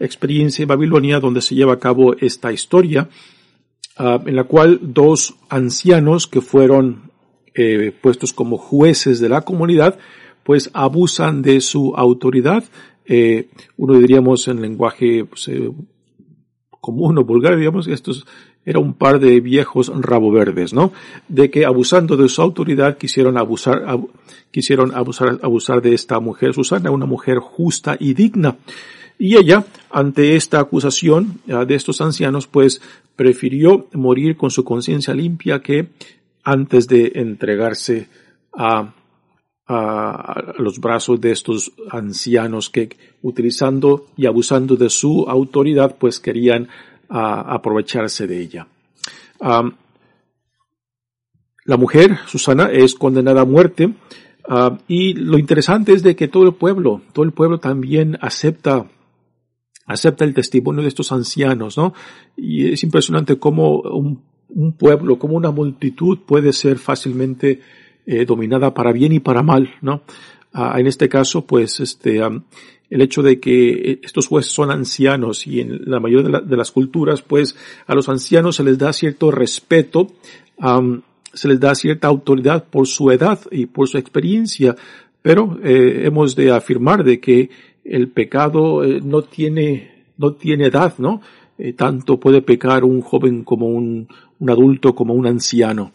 experiencia 0.00 0.62
en 0.62 0.68
Babilonia 0.68 1.20
donde 1.20 1.42
se 1.42 1.54
lleva 1.54 1.74
a 1.74 1.78
cabo 1.78 2.16
esta 2.18 2.50
historia 2.50 3.08
Ah, 3.98 4.20
en 4.26 4.36
la 4.36 4.44
cual 4.44 4.78
dos 4.82 5.36
ancianos 5.48 6.26
que 6.26 6.42
fueron 6.42 7.10
eh, 7.56 7.92
puestos 8.00 8.32
como 8.32 8.58
jueces 8.58 9.18
de 9.18 9.30
la 9.30 9.40
comunidad, 9.40 9.98
pues 10.44 10.70
abusan 10.74 11.40
de 11.40 11.60
su 11.60 11.94
autoridad. 11.96 12.64
Eh, 13.06 13.48
uno 13.78 13.98
diríamos 13.98 14.46
en 14.48 14.60
lenguaje 14.60 15.24
pues, 15.24 15.48
eh, 15.48 15.70
común 16.80 17.16
o 17.18 17.24
vulgar, 17.24 17.56
digamos, 17.56 17.88
estos 17.88 18.26
era 18.64 18.80
un 18.80 18.94
par 18.94 19.20
de 19.20 19.40
viejos 19.40 19.92
rabo 19.94 20.30
verdes, 20.32 20.74
¿no? 20.74 20.92
De 21.28 21.50
que 21.50 21.64
abusando 21.64 22.16
de 22.16 22.28
su 22.28 22.42
autoridad 22.42 22.98
quisieron 22.98 23.38
abusar, 23.38 24.00
quisieron 24.50 24.92
abusar, 24.92 25.38
abusar 25.40 25.80
de 25.80 25.94
esta 25.94 26.18
mujer 26.18 26.52
Susana, 26.52 26.90
una 26.90 27.06
mujer 27.06 27.38
justa 27.38 27.96
y 27.98 28.12
digna. 28.12 28.56
Y 29.18 29.36
ella, 29.36 29.64
ante 29.90 30.36
esta 30.36 30.60
acusación 30.60 31.40
de 31.46 31.74
estos 31.74 32.00
ancianos, 32.00 32.48
pues 32.48 32.82
prefirió 33.14 33.86
morir 33.94 34.36
con 34.36 34.50
su 34.50 34.62
conciencia 34.62 35.14
limpia 35.14 35.60
que 35.60 35.88
antes 36.46 36.86
de 36.86 37.10
entregarse 37.16 38.08
a, 38.56 38.94
a, 39.66 40.52
los 40.58 40.78
brazos 40.78 41.20
de 41.20 41.32
estos 41.32 41.72
ancianos 41.90 42.70
que 42.70 42.96
utilizando 43.22 44.06
y 44.16 44.26
abusando 44.26 44.76
de 44.76 44.88
su 44.88 45.24
autoridad 45.28 45.96
pues 45.98 46.20
querían 46.20 46.68
aprovecharse 47.08 48.28
de 48.28 48.40
ella. 48.40 48.68
la 51.64 51.76
mujer, 51.76 52.18
Susana, 52.26 52.70
es 52.70 52.94
condenada 52.94 53.40
a 53.40 53.44
muerte 53.44 53.92
y 54.86 55.14
lo 55.14 55.38
interesante 55.38 55.94
es 55.94 56.04
de 56.04 56.14
que 56.14 56.28
todo 56.28 56.44
el 56.44 56.54
pueblo, 56.54 57.02
todo 57.12 57.24
el 57.24 57.32
pueblo 57.32 57.58
también 57.58 58.16
acepta 58.20 58.86
acepta 59.88 60.24
el 60.24 60.34
testimonio 60.34 60.82
de 60.82 60.88
estos 60.88 61.12
ancianos, 61.12 61.76
¿no? 61.76 61.94
Y 62.36 62.72
es 62.72 62.82
impresionante 62.82 63.38
cómo 63.38 63.80
un, 63.82 64.20
pueblo, 64.72 65.18
cómo 65.18 65.36
una 65.36 65.50
multitud 65.50 66.18
puede 66.26 66.52
ser 66.52 66.78
fácilmente 66.78 67.60
eh, 68.06 68.24
dominada 68.24 68.72
para 68.72 68.92
bien 68.92 69.12
y 69.12 69.20
para 69.20 69.42
mal, 69.42 69.74
¿no? 69.80 70.02
en 70.74 70.86
este 70.86 71.06
caso, 71.06 71.46
pues, 71.46 71.80
este, 71.80 72.18
el 72.88 73.02
hecho 73.02 73.22
de 73.22 73.38
que 73.38 74.00
estos 74.02 74.26
jueces 74.26 74.52
son 74.52 74.70
ancianos 74.70 75.46
y 75.46 75.60
en 75.60 75.82
la 75.84 76.00
mayoría 76.00 76.40
de, 76.40 76.56
las 76.56 76.70
culturas, 76.70 77.20
pues, 77.20 77.56
a 77.86 77.94
los 77.94 78.08
ancianos 78.08 78.56
se 78.56 78.64
les 78.64 78.78
da 78.78 78.92
cierto 78.94 79.30
respeto, 79.30 80.12
se 81.32 81.48
les 81.48 81.60
da 81.60 81.74
cierta 81.74 82.08
autoridad 82.08 82.64
por 82.64 82.86
su 82.86 83.10
edad 83.10 83.38
y 83.50 83.66
por 83.66 83.88
su 83.88 83.98
experiencia, 83.98 84.74
pero 85.20 85.58
eh, 85.62 86.02
hemos 86.04 86.36
de 86.36 86.52
afirmar 86.52 87.04
de 87.04 87.20
que 87.20 87.50
el 87.84 88.08
pecado 88.08 88.84
eh, 88.84 89.00
no 89.02 89.22
tiene, 89.22 90.04
no 90.16 90.34
tiene 90.34 90.66
edad, 90.66 90.94
¿no? 90.98 91.20
Eh, 91.58 91.72
tanto 91.72 92.18
puede 92.18 92.42
pecar 92.42 92.84
un 92.84 93.00
joven 93.00 93.44
como 93.44 93.68
un, 93.68 94.08
un 94.38 94.50
adulto 94.50 94.94
como 94.94 95.14
un 95.14 95.26
anciano. 95.26 95.92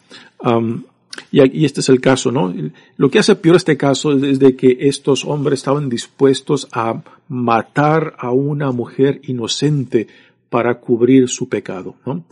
y, 1.31 1.65
este 1.65 1.81
es 1.81 1.89
el 1.89 1.99
caso, 2.01 2.31
¿no? 2.31 2.53
Lo 2.97 3.09
que 3.09 3.19
hace 3.19 3.35
peor 3.35 3.57
este 3.57 3.77
caso 3.77 4.13
es 4.13 4.39
que 4.55 4.77
estos 4.81 5.25
hombres 5.25 5.59
estaban 5.59 5.89
dispuestos 5.89 6.67
a 6.71 7.01
matar 7.27 8.15
a 8.17 8.31
una 8.31 8.71
mujer 8.71 9.21
inocente 9.23 10.07
para 10.49 10.79
cubrir 10.79 11.29
su 11.29 11.47
pecado, 11.47 11.95
¿no? 12.05 12.23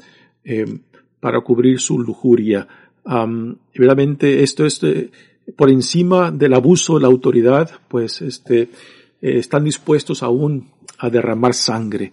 para 1.19 1.41
cubrir 1.41 1.79
su 1.79 1.99
lujuria. 1.99 2.67
Um, 3.05 3.55
realmente 3.73 4.43
esto 4.43 4.65
es 4.65 4.81
eh, 4.83 5.09
por 5.55 5.69
encima 5.69 6.31
del 6.31 6.53
abuso 6.53 6.95
de 6.95 7.01
la 7.01 7.07
autoridad, 7.07 7.69
pues 7.87 8.21
este, 8.21 8.61
eh, 8.61 8.69
están 9.21 9.63
dispuestos 9.63 10.23
aún 10.23 10.67
a 10.97 11.09
derramar 11.09 11.53
sangre. 11.53 12.11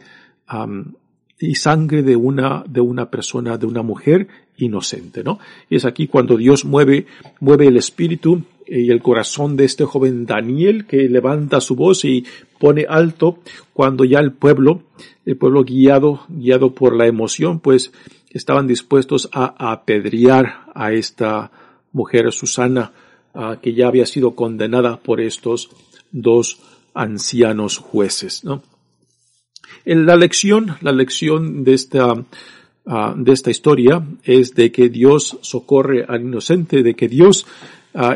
Y 1.38 1.54
sangre 1.56 2.02
de 2.02 2.16
una, 2.16 2.64
de 2.66 2.80
una 2.80 3.10
persona, 3.10 3.58
de 3.58 3.66
una 3.66 3.82
mujer 3.82 4.28
inocente, 4.56 5.22
¿no? 5.22 5.38
Y 5.68 5.76
es 5.76 5.84
aquí 5.84 6.06
cuando 6.06 6.36
Dios 6.36 6.64
mueve, 6.64 7.06
mueve 7.40 7.66
el 7.66 7.76
espíritu 7.76 8.42
y 8.66 8.90
el 8.90 9.02
corazón 9.02 9.56
de 9.56 9.64
este 9.64 9.84
joven 9.84 10.26
Daniel 10.26 10.86
que 10.86 11.08
levanta 11.08 11.60
su 11.60 11.76
voz 11.76 12.04
y 12.04 12.24
pone 12.58 12.86
alto 12.88 13.38
cuando 13.72 14.04
ya 14.04 14.18
el 14.18 14.32
pueblo, 14.32 14.82
el 15.24 15.36
pueblo 15.36 15.62
guiado, 15.64 16.24
guiado 16.28 16.74
por 16.74 16.96
la 16.96 17.06
emoción, 17.06 17.60
pues 17.60 17.92
estaban 18.30 18.66
dispuestos 18.66 19.28
a 19.32 19.72
apedrear 19.72 20.66
a 20.74 20.92
esta 20.92 21.50
mujer 21.92 22.32
Susana, 22.32 22.92
que 23.60 23.74
ya 23.74 23.88
había 23.88 24.06
sido 24.06 24.34
condenada 24.34 24.98
por 24.98 25.20
estos 25.20 25.70
dos 26.10 26.58
ancianos 26.94 27.78
jueces. 27.78 28.44
¿no? 28.44 28.62
La 29.84 30.16
lección, 30.16 30.76
la 30.80 30.92
lección 30.92 31.64
de 31.64 31.74
esta, 31.74 32.14
de 32.14 33.32
esta 33.32 33.50
historia 33.50 34.04
es 34.24 34.54
de 34.54 34.72
que 34.72 34.88
Dios 34.88 35.38
socorre 35.42 36.04
al 36.08 36.22
inocente, 36.22 36.82
de 36.82 36.94
que 36.94 37.08
Dios 37.08 37.46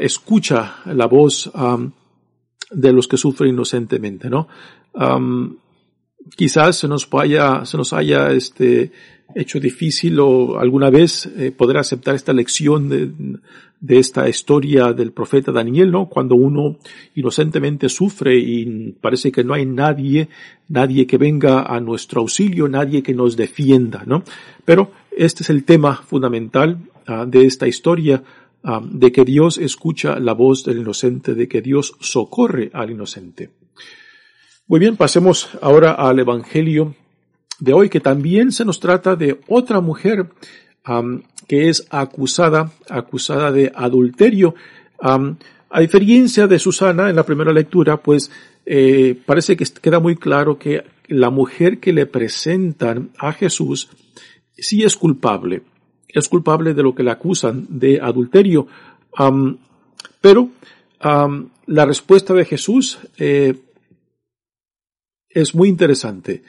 escucha 0.00 0.76
la 0.86 1.06
voz 1.06 1.50
de 2.70 2.92
los 2.92 3.08
que 3.08 3.16
sufren 3.16 3.50
inocentemente, 3.50 4.28
¿no? 4.28 4.48
Quizás 6.36 6.76
se 6.76 6.88
nos 6.88 7.08
haya, 7.12 7.64
se 7.64 7.76
nos 7.76 7.92
haya 7.92 8.30
este, 8.32 8.92
hecho 9.34 9.60
difícil 9.60 10.18
o 10.20 10.58
alguna 10.58 10.90
vez 10.90 11.26
eh, 11.26 11.52
poder 11.52 11.78
aceptar 11.78 12.14
esta 12.14 12.32
lección 12.32 12.88
de, 12.88 13.38
esta 13.88 14.28
historia 14.28 14.92
del 14.92 15.12
profeta 15.12 15.52
Daniel, 15.52 15.90
¿no? 15.90 16.06
Cuando 16.08 16.34
uno 16.34 16.76
inocentemente 17.14 17.88
sufre 17.88 18.36
y 18.38 18.92
parece 19.00 19.32
que 19.32 19.42
no 19.42 19.54
hay 19.54 19.64
nadie, 19.64 20.28
nadie 20.68 21.06
que 21.06 21.16
venga 21.16 21.62
a 21.62 21.80
nuestro 21.80 22.20
auxilio, 22.20 22.68
nadie 22.68 23.02
que 23.02 23.14
nos 23.14 23.36
defienda, 23.36 24.02
¿no? 24.04 24.22
Pero 24.64 24.90
este 25.16 25.42
es 25.44 25.50
el 25.50 25.64
tema 25.64 25.96
fundamental 25.96 26.78
uh, 27.08 27.24
de 27.24 27.46
esta 27.46 27.66
historia, 27.66 28.22
uh, 28.64 28.80
de 28.86 29.12
que 29.12 29.24
Dios 29.24 29.56
escucha 29.56 30.18
la 30.20 30.34
voz 30.34 30.62
del 30.64 30.78
inocente, 30.78 31.34
de 31.34 31.48
que 31.48 31.62
Dios 31.62 31.94
socorre 32.00 32.70
al 32.74 32.90
inocente. 32.90 33.48
Muy 34.70 34.78
bien, 34.78 34.96
pasemos 34.96 35.48
ahora 35.62 35.94
al 35.94 36.20
Evangelio 36.20 36.94
de 37.58 37.72
hoy, 37.72 37.88
que 37.88 37.98
también 37.98 38.52
se 38.52 38.64
nos 38.64 38.78
trata 38.78 39.16
de 39.16 39.40
otra 39.48 39.80
mujer 39.80 40.28
que 41.48 41.68
es 41.68 41.88
acusada, 41.90 42.70
acusada 42.88 43.50
de 43.50 43.72
adulterio. 43.74 44.54
a 45.00 45.80
diferencia 45.80 46.46
de 46.46 46.60
Susana 46.60 47.10
en 47.10 47.16
la 47.16 47.26
primera 47.26 47.52
lectura, 47.52 47.96
pues 47.96 48.30
eh, 48.64 49.20
parece 49.26 49.56
que 49.56 49.64
queda 49.82 49.98
muy 49.98 50.14
claro 50.14 50.56
que 50.56 50.84
la 51.08 51.30
mujer 51.30 51.80
que 51.80 51.92
le 51.92 52.06
presentan 52.06 53.10
a 53.18 53.32
Jesús 53.32 53.88
sí 54.56 54.84
es 54.84 54.94
culpable, 54.94 55.62
es 56.06 56.28
culpable 56.28 56.74
de 56.74 56.84
lo 56.84 56.94
que 56.94 57.02
le 57.02 57.10
acusan 57.10 57.66
de 57.68 58.00
adulterio. 58.00 58.68
pero 60.20 60.48
la 61.66 61.84
respuesta 61.84 62.34
de 62.34 62.44
Jesús 62.44 63.00
eh, 63.18 63.54
es 65.30 65.54
muy 65.54 65.68
interesante. 65.68 66.42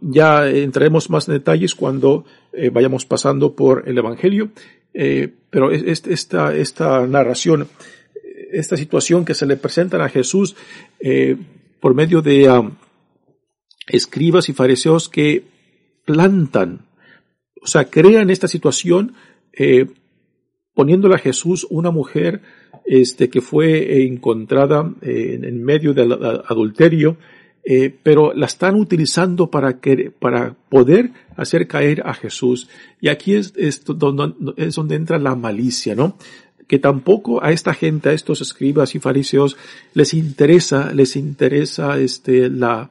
Ya 0.00 0.48
entraremos 0.48 1.10
más 1.10 1.28
en 1.28 1.34
detalles 1.34 1.74
cuando 1.74 2.24
eh, 2.52 2.70
vayamos 2.70 3.04
pasando 3.04 3.54
por 3.54 3.86
el 3.86 3.98
Evangelio, 3.98 4.50
eh, 4.94 5.28
pero 5.50 5.70
esta, 5.70 6.54
esta 6.54 7.06
narración, 7.06 7.68
esta 8.50 8.76
situación 8.76 9.24
que 9.24 9.34
se 9.34 9.46
le 9.46 9.56
presentan 9.56 10.00
a 10.00 10.08
Jesús 10.08 10.56
eh, 11.00 11.36
por 11.80 11.94
medio 11.94 12.22
de 12.22 12.70
escribas 13.88 14.48
y 14.48 14.54
fariseos 14.54 15.10
que 15.10 15.44
plantan, 16.06 16.86
o 17.60 17.66
sea, 17.66 17.84
crean 17.84 18.30
esta 18.30 18.48
situación 18.48 19.14
poniéndole 20.74 21.16
a 21.16 21.18
Jesús 21.18 21.66
una 21.68 21.90
mujer 21.90 22.40
este, 22.86 23.28
que 23.28 23.42
fue 23.42 24.04
encontrada 24.04 24.90
en 25.02 25.62
medio 25.62 25.92
del 25.92 26.12
adulterio, 26.12 27.18
eh, 27.64 27.94
pero 28.02 28.32
la 28.34 28.46
están 28.46 28.74
utilizando 28.74 29.50
para, 29.50 29.78
que, 29.78 30.10
para 30.10 30.54
poder 30.68 31.12
hacer 31.36 31.68
caer 31.68 32.02
a 32.04 32.14
Jesús. 32.14 32.68
Y 33.00 33.08
aquí 33.08 33.34
es, 33.34 33.52
es, 33.56 33.84
donde, 33.84 34.34
es 34.56 34.74
donde 34.74 34.96
entra 34.96 35.18
la 35.18 35.36
malicia, 35.36 35.94
¿no? 35.94 36.16
Que 36.66 36.78
tampoco 36.78 37.42
a 37.42 37.52
esta 37.52 37.74
gente, 37.74 38.08
a 38.08 38.12
estos 38.12 38.40
escribas 38.40 38.94
y 38.94 38.98
fariseos, 38.98 39.56
les 39.94 40.14
interesa, 40.14 40.92
les 40.92 41.14
interesa 41.16 41.98
este, 41.98 42.48
la, 42.48 42.90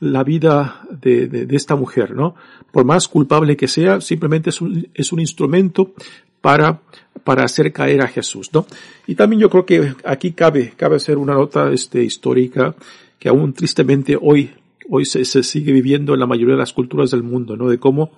la 0.00 0.24
vida 0.24 0.82
de, 0.90 1.28
de, 1.28 1.46
de, 1.46 1.56
esta 1.56 1.76
mujer, 1.76 2.14
¿no? 2.14 2.34
Por 2.72 2.84
más 2.84 3.06
culpable 3.06 3.56
que 3.56 3.68
sea, 3.68 4.00
simplemente 4.00 4.50
es 4.50 4.60
un, 4.60 4.88
es 4.94 5.12
un 5.12 5.20
instrumento 5.20 5.92
para, 6.40 6.80
para 7.22 7.44
hacer 7.44 7.72
caer 7.72 8.02
a 8.02 8.08
Jesús, 8.08 8.50
¿no? 8.52 8.66
Y 9.06 9.14
también 9.14 9.40
yo 9.40 9.48
creo 9.48 9.64
que 9.64 9.94
aquí 10.04 10.32
cabe, 10.32 10.74
cabe 10.76 10.96
hacer 10.96 11.18
una 11.18 11.34
nota, 11.34 11.70
este, 11.72 12.02
histórica, 12.02 12.74
que 13.22 13.28
aún 13.28 13.52
tristemente 13.52 14.18
hoy, 14.20 14.50
hoy 14.90 15.04
se, 15.04 15.24
sigue 15.24 15.70
viviendo 15.70 16.12
en 16.12 16.18
la 16.18 16.26
mayoría 16.26 16.54
de 16.54 16.58
las 16.58 16.72
culturas 16.72 17.12
del 17.12 17.22
mundo, 17.22 17.56
¿no? 17.56 17.68
De 17.68 17.78
cómo 17.78 18.10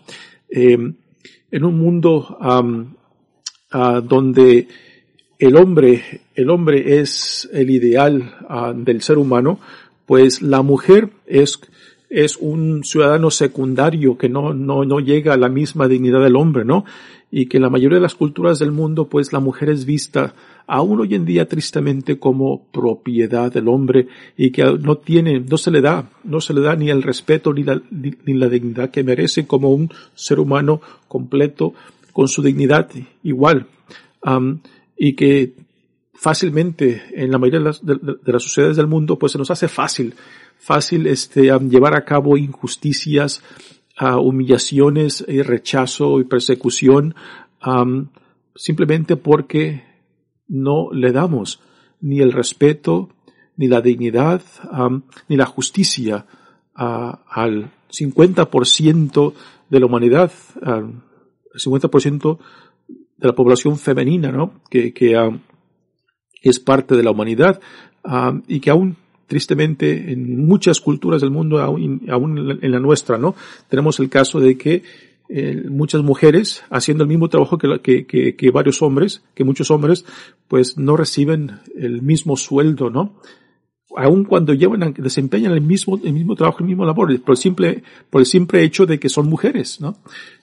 eh, 0.49 0.79
en 1.51 1.65
un 1.65 1.79
mundo 1.79 2.39
donde 3.71 4.67
el 5.39 5.57
hombre, 5.57 6.23
el 6.35 6.49
hombre 6.49 7.01
es 7.01 7.47
el 7.53 7.69
ideal 7.69 8.35
del 8.77 9.03
ser 9.03 9.19
humano, 9.19 9.61
pues 10.07 10.41
la 10.41 10.63
mujer 10.63 11.11
es 11.27 11.61
es 12.15 12.37
un 12.37 12.85
ciudadano 12.85 13.31
secundario 13.31 14.17
que 14.17 14.29
no, 14.29 14.55
no, 14.55 14.85
no 14.85 15.01
llega 15.01 15.35
a 15.35 15.37
la 15.37 15.49
misma 15.49 15.89
dignidad 15.89 16.23
del 16.23 16.37
hombre, 16.37 16.65
¿no? 16.65 16.85
Y 17.31 17.47
que 17.47 17.57
en 17.57 17.65
la 17.65 17.71
mayoría 17.71 17.97
de 17.97 18.03
las 18.03 18.15
culturas 18.15 18.61
del 18.61 18.71
mundo, 18.71 19.09
pues 19.09 19.33
la 19.33 19.41
mujer 19.41 19.69
es 19.71 19.85
vista 19.85 20.35
aún 20.69 21.01
hoy 21.01 21.15
en 21.17 21.25
día 21.25 21.49
tristemente 21.49 22.19
como 22.19 22.67
propiedad 22.71 23.53
del 23.53 23.67
hombre 23.67 24.07
y 24.37 24.51
que 24.53 24.63
no 24.65 24.97
tiene, 24.99 25.41
no 25.41 25.59
se 25.59 25.73
le 25.73 25.81
da, 25.81 26.09
no 26.23 26.41
se 26.41 26.55
le 26.55 26.61
da 26.61 26.77
ni 26.77 26.89
el 26.89 27.03
respeto 27.03 27.53
ni 27.53 27.65
la, 27.65 27.83
ni 27.91 28.35
la 28.35 28.49
dignidad 28.49 28.91
que 28.91 29.03
merece 29.03 29.47
como 29.47 29.71
un 29.71 29.91
ser 30.15 30.39
humano 30.39 30.81
completo 31.09 31.75
con 32.13 32.29
su 32.29 32.43
dignidad 32.43 32.89
igual. 33.25 33.67
y 34.97 35.15
que 35.15 35.53
fácilmente 36.15 37.03
en 37.13 37.31
la 37.31 37.39
mayoría 37.39 37.59
de 37.59 37.65
las, 37.65 37.85
de, 37.85 38.33
las, 38.33 38.43
sociedades 38.43 38.77
del 38.77 38.87
mundo 38.87 39.19
pues 39.19 39.33
se 39.33 39.39
nos 39.39 39.51
hace 39.51 39.69
fácil, 39.69 40.15
fácil 40.59 41.07
este, 41.07 41.51
llevar 41.69 41.95
a 41.95 42.05
cabo 42.05 42.37
injusticias, 42.37 43.43
humillaciones 44.01 45.25
y 45.27 45.43
rechazo 45.43 46.21
y 46.21 46.25
persecución, 46.25 47.15
simplemente 48.55 49.17
porque 49.17 49.85
no 50.49 50.91
le 50.93 51.13
damos 51.13 51.61
ni 52.01 52.21
el 52.21 52.33
respeto, 52.33 53.11
ni 53.57 53.69
la 53.69 53.81
dignidad, 53.81 54.43
ni 55.29 55.37
la 55.37 55.47
justicia 55.47 56.27
al 56.75 57.71
50% 57.91 59.33
de 59.71 59.81
la 59.81 59.87
humanidad, 59.87 60.33
al 60.63 61.03
50% 61.55 62.39
de 63.17 63.27
la 63.29 63.35
población 63.35 63.79
femenina, 63.79 64.33
¿no? 64.33 64.61
Que 64.69 64.93
es 66.43 66.61
parte 66.61 66.97
de 66.97 67.03
la 67.03 67.13
humanidad 67.13 67.61
y 68.49 68.61
que 68.61 68.71
aún 68.71 68.97
tristemente 69.27 70.13
en 70.13 70.47
muchas 70.47 70.81
culturas 70.81 71.21
del 71.21 71.31
mundo, 71.31 71.61
aún, 71.61 72.59
en 72.61 72.71
la 72.71 72.81
nuestra, 72.81 73.19
¿no? 73.19 73.35
Tenemos 73.69 74.01
el 74.01 74.09
caso 74.09 74.41
de 74.41 74.57
que 74.57 74.83
muchas 75.71 76.03
mujeres 76.03 76.63
haciendo 76.71 77.03
el 77.03 77.09
mismo 77.09 77.29
trabajo 77.29 77.59
que, 77.59 77.81
que, 78.07 78.37
que, 78.37 78.51
varios 78.51 78.83
hombres, 78.83 79.23
que 79.35 79.45
muchos 79.45 79.71
hombres, 79.71 80.05
pues 80.49 80.77
no 80.77 80.97
reciben 80.97 81.61
el 81.77 82.03
mismo 82.03 82.37
sueldo, 82.37 82.91
¿no? 82.91 83.15
Aun 83.97 84.25
cuando 84.25 84.53
llevan, 84.55 84.95
desempeñan 84.99 85.53
el 85.53 85.61
mismo, 85.61 85.99
el 86.03 86.13
mismo 86.13 86.35
trabajo, 86.35 86.59
el 86.61 86.67
mismo 86.67 86.85
labor, 86.85 87.19
por 87.21 87.33
el 87.33 87.39
simple, 87.39 87.83
por 88.11 88.21
el 88.21 88.27
simple 88.27 88.63
hecho 88.63 88.87
de 88.87 88.99
que 88.99 89.09
son 89.09 89.29
mujeres, 89.29 89.81
¿no? 89.81 89.97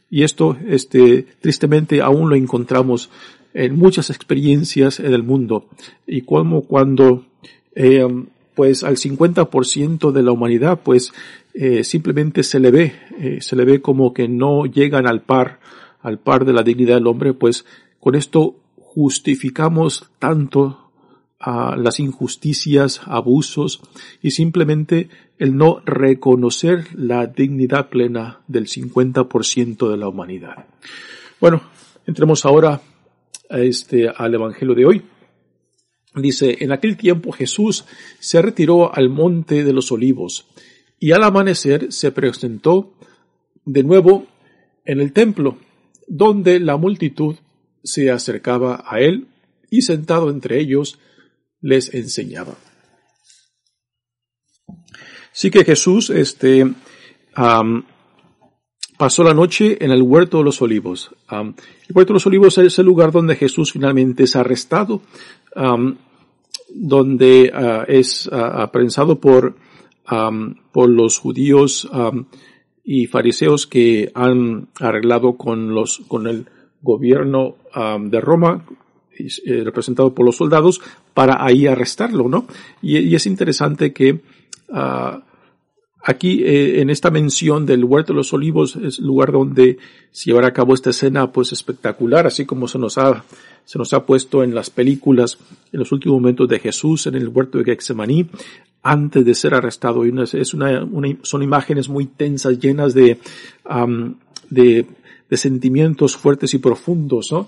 Y 0.10 0.24
esto, 0.24 0.58
este, 0.68 1.26
tristemente 1.40 2.02
aún 2.02 2.30
lo 2.30 2.36
encontramos 2.36 3.10
en 3.54 3.78
muchas 3.78 4.10
experiencias 4.10 5.00
en 5.00 5.14
el 5.14 5.24
mundo. 5.24 5.68
Y 6.08 6.22
como 6.22 6.64
cuando, 6.64 7.26
eh, 7.76 8.06
pues 8.56 8.84
al 8.84 8.98
50% 8.98 10.12
de 10.12 10.24
la 10.24 10.32
humanidad, 10.32 10.82
pues 10.84 11.14
eh, 11.54 11.84
simplemente 11.84 12.44
se 12.44 12.60
le 12.60 12.72
ve, 12.72 12.94
eh, 13.20 13.38
se 13.42 13.56
le 13.56 13.66
ve 13.66 13.82
como 13.82 14.14
que 14.14 14.28
no 14.28 14.66
llegan 14.66 15.08
al 15.08 15.22
par, 15.22 15.60
al 16.02 16.20
par 16.20 16.46
de 16.46 16.54
la 16.54 16.64
dignidad 16.64 16.96
del 16.96 17.08
hombre, 17.08 17.34
pues 17.34 17.66
con 18.00 18.16
esto 18.16 18.56
justificamos 18.78 20.10
tanto 20.20 20.92
a 21.40 21.76
las 21.76 22.00
injusticias, 22.00 23.02
abusos 23.06 23.82
y 24.22 24.32
simplemente 24.32 25.10
el 25.40 25.58
no 25.58 25.82
reconocer 25.86 26.88
la 26.94 27.26
dignidad 27.26 27.90
plena 27.90 28.42
del 28.48 28.68
50% 28.68 29.90
de 29.90 29.98
la 29.98 30.08
humanidad. 30.08 30.66
Bueno, 31.40 31.64
entremos 32.06 32.46
ahora 32.46 32.80
a 33.50 33.60
este, 33.60 34.08
al 34.08 34.36
Evangelio 34.36 34.76
de 34.76 34.86
hoy. 34.86 35.02
Dice, 36.14 36.58
en 36.60 36.72
aquel 36.72 36.98
tiempo 36.98 37.32
Jesús 37.32 37.86
se 38.20 38.42
retiró 38.42 38.94
al 38.94 39.10
monte 39.10 39.64
de 39.64 39.72
los 39.72 39.92
olivos 39.92 40.48
y 41.00 41.14
al 41.14 41.24
amanecer 41.24 41.92
se 41.92 42.12
presentó 42.12 42.94
de 43.66 43.84
nuevo 43.84 44.28
en 44.86 45.00
el 45.00 45.14
templo, 45.14 45.58
donde 46.08 46.60
la 46.60 46.76
multitud 46.76 47.38
se 47.84 48.12
acercaba 48.12 48.84
a 48.86 49.00
él 49.00 49.28
y 49.70 49.84
sentado 49.84 50.30
entre 50.30 50.60
ellos 50.60 51.00
les 51.62 51.94
enseñaba. 51.94 52.56
Sí 55.32 55.50
que 55.50 55.64
Jesús 55.64 56.10
este, 56.10 56.66
pasó 59.02 59.24
la 59.24 59.34
noche 59.34 59.84
en 59.84 59.90
el 59.90 60.04
huerto 60.04 60.38
de 60.38 60.44
los 60.44 60.62
olivos. 60.62 61.10
el 61.32 61.56
huerto 61.92 62.14
de 62.14 62.18
los 62.18 62.28
olivos 62.28 62.60
es 62.60 62.78
el 62.78 62.86
lugar 62.86 63.12
donde 63.12 63.36
Jesús 63.36 63.72
finalmente 63.72 64.26
es 64.26 64.36
arrestado, 64.36 65.02
donde 66.70 67.52
ah, 67.52 67.84
es 67.88 68.28
uh, 68.28 68.36
aprensado 68.36 69.20
por 69.20 69.56
por 70.72 70.90
los 70.90 71.18
judíos 71.18 71.90
y 72.84 73.08
fariseos 73.08 73.66
que 73.66 74.12
han 74.14 74.68
arreglado 74.80 75.36
con 75.36 75.74
los, 75.74 76.02
con 76.08 76.28
el 76.28 76.46
gobierno 76.82 77.56
de 77.74 78.22
Roma, 78.22 78.66
eh, 79.18 79.64
representado 79.64 80.14
por 80.14 80.26
los 80.26 80.36
soldados, 80.36 80.82
para 81.14 81.44
ahí 81.44 81.66
arrestarlo, 81.66 82.28
¿no? 82.28 82.46
Y, 82.82 83.16
es 83.16 83.26
interesante 83.26 83.94
que 83.94 84.20
ah, 84.72 85.22
aquí 86.04 86.44
eh, 86.44 86.82
en 86.82 86.90
esta 86.90 87.12
mención 87.12 87.66
del 87.66 87.84
huerto 87.84 88.14
de 88.14 88.18
los 88.18 88.34
olivos 88.34 88.76
es 88.76 89.00
el 89.00 89.06
lugar 89.06 89.32
donde 89.32 89.78
se 90.12 90.26
llevará 90.26 90.48
a 90.48 90.54
cabo 90.54 90.74
esta 90.74 90.90
escena 90.90 91.32
pues 91.32 91.52
espectacular, 91.52 92.28
así 92.28 92.46
como 92.46 92.68
se 92.68 92.80
nos 92.80 92.98
ha 92.98 93.24
se 93.64 93.78
nos 93.78 93.94
ha 93.94 94.06
puesto 94.06 94.44
en 94.44 94.56
las 94.56 94.70
películas 94.70 95.38
en 95.72 95.80
los 95.80 95.92
últimos 95.92 96.20
momentos 96.20 96.50
de 96.50 96.60
Jesús 96.60 97.08
en 97.08 97.16
el 97.16 97.28
huerto 97.30 97.58
de 97.58 97.66
Getsemaní 97.66 98.28
antes 98.84 99.26
de 99.26 99.36
ser 99.36 99.54
arrestado. 99.54 100.06
Y 100.06 100.14
es 100.34 100.54
una, 100.54 100.88
son 101.22 101.44
imágenes 101.44 101.90
muy 101.90 102.06
tensas, 102.06 102.60
llenas 102.60 102.94
de, 102.94 103.20
de, 104.50 104.86
de, 105.30 105.38
sentimientos 105.38 106.18
fuertes 106.18 106.54
y 106.54 106.58
profundos, 106.58 107.32
¿no? 107.32 107.48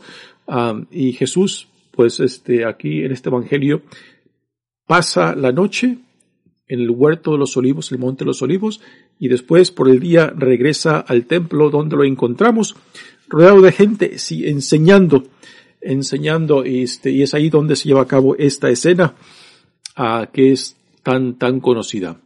y 0.91 1.13
Jesús, 1.13 1.67
pues 1.91 2.19
este, 2.19 2.65
aquí 2.65 3.03
en 3.03 3.11
este 3.11 3.29
evangelio, 3.29 3.81
pasa 4.85 5.35
la 5.35 5.51
noche 5.51 5.97
en 6.67 6.80
el 6.80 6.89
huerto 6.89 7.34
de 7.34 7.38
los 7.38 7.58
olivos, 7.58 7.91
el 7.91 7.99
monte 7.99 8.23
de 8.23 8.28
los 8.28 8.41
olivos, 8.41 8.82
y 9.19 9.28
después 9.28 9.71
por 9.71 9.89
el 9.89 9.99
día 9.99 10.34
regresa 10.36 10.99
al 10.99 11.26
templo 11.26 11.69
donde 11.69 11.95
lo 11.95 12.04
encontramos, 12.04 12.76
rodeado 13.28 13.62
de 13.62 13.71
gente, 13.71 14.17
sí, 14.17 14.47
enseñando, 14.47 15.23
enseñando, 15.82 16.63
este, 16.63 17.12
y 17.12 17.21
es 17.21 17.34
ahí 17.34 17.49
donde 17.49 17.76
se 17.76 17.89
lleva 17.89 18.02
a 18.02 18.08
cabo 18.08 18.36
esta 18.38 18.69
escena, 18.69 19.15
uh, 19.97 20.32
que 20.32 20.52
es 20.52 20.76
tan, 21.04 21.38
tan 21.38 21.60
conocida. 21.60 22.19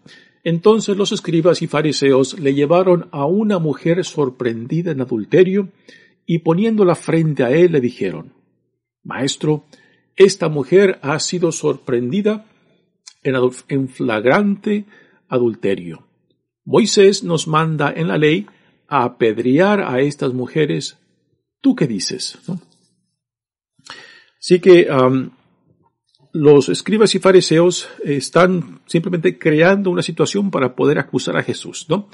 Entonces 0.43 0.95
los 0.95 1.11
escribas 1.11 1.61
y 1.61 1.67
fariseos 1.67 2.39
le 2.39 2.53
llevaron 2.53 3.09
a 3.11 3.25
una 3.25 3.59
mujer 3.59 4.05
sorprendida 4.05 4.91
en 4.91 5.01
adulterio 5.01 5.69
y 6.25 6.39
poniéndola 6.39 6.95
frente 6.95 7.43
a 7.43 7.51
él 7.51 7.73
le 7.73 7.81
dijeron, 7.81 8.33
Maestro, 9.03 9.65
esta 10.15 10.47
mujer 10.47 10.99
ha 11.01 11.19
sido 11.19 11.51
sorprendida 11.51 12.45
en, 13.23 13.89
flagrante 13.89 14.85
adulterio. 15.27 16.07
Moisés 16.65 17.23
nos 17.23 17.47
manda 17.47 17.93
en 17.95 18.07
la 18.07 18.17
ley 18.17 18.45
a 18.87 19.03
apedrear 19.03 19.81
a 19.81 19.99
estas 20.01 20.33
mujeres. 20.33 20.97
¿Tú 21.61 21.75
qué 21.75 21.87
dices? 21.87 22.37
Así 24.39 24.59
que 24.59 24.87
los 26.33 26.69
escribas 26.69 27.15
y 27.15 27.19
fariseos 27.19 27.89
están 28.03 28.81
simplemente 28.85 29.37
creando 29.37 29.89
una 29.89 30.01
situación 30.01 30.51
para 30.51 30.75
poder 30.75 30.99
acusar 30.99 31.37
a 31.37 31.43
Jesús, 31.43 31.87
¿no? 31.89 32.09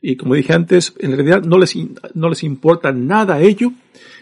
Y 0.00 0.16
como 0.16 0.34
dije 0.34 0.52
antes, 0.52 0.92
en 0.98 1.16
realidad 1.16 1.42
no 1.42 1.58
les, 1.58 1.74
no 2.12 2.28
les 2.28 2.42
importa 2.42 2.92
nada 2.92 3.36
a 3.36 3.40
ello 3.40 3.72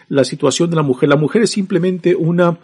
la 0.07 0.23
situación 0.23 0.69
de 0.69 0.77
la 0.77 0.81
mujer. 0.81 1.09
La 1.09 1.17
mujer 1.17 1.41
es 1.41 1.51
simplemente 1.51 2.15
una, 2.15 2.57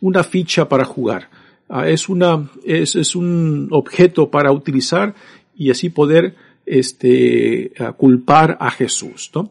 una 0.00 0.24
ficha 0.24 0.66
para 0.66 0.86
jugar. 0.86 1.28
Ah, 1.76 1.88
es 1.88 2.08
una, 2.08 2.48
es, 2.64 2.94
es, 2.94 3.16
un 3.16 3.66
objeto 3.72 4.30
para 4.30 4.52
utilizar 4.52 5.12
y 5.56 5.72
así 5.72 5.90
poder, 5.90 6.36
este, 6.64 7.72
culpar 7.96 8.56
a 8.60 8.70
Jesús, 8.70 9.32
¿no? 9.34 9.50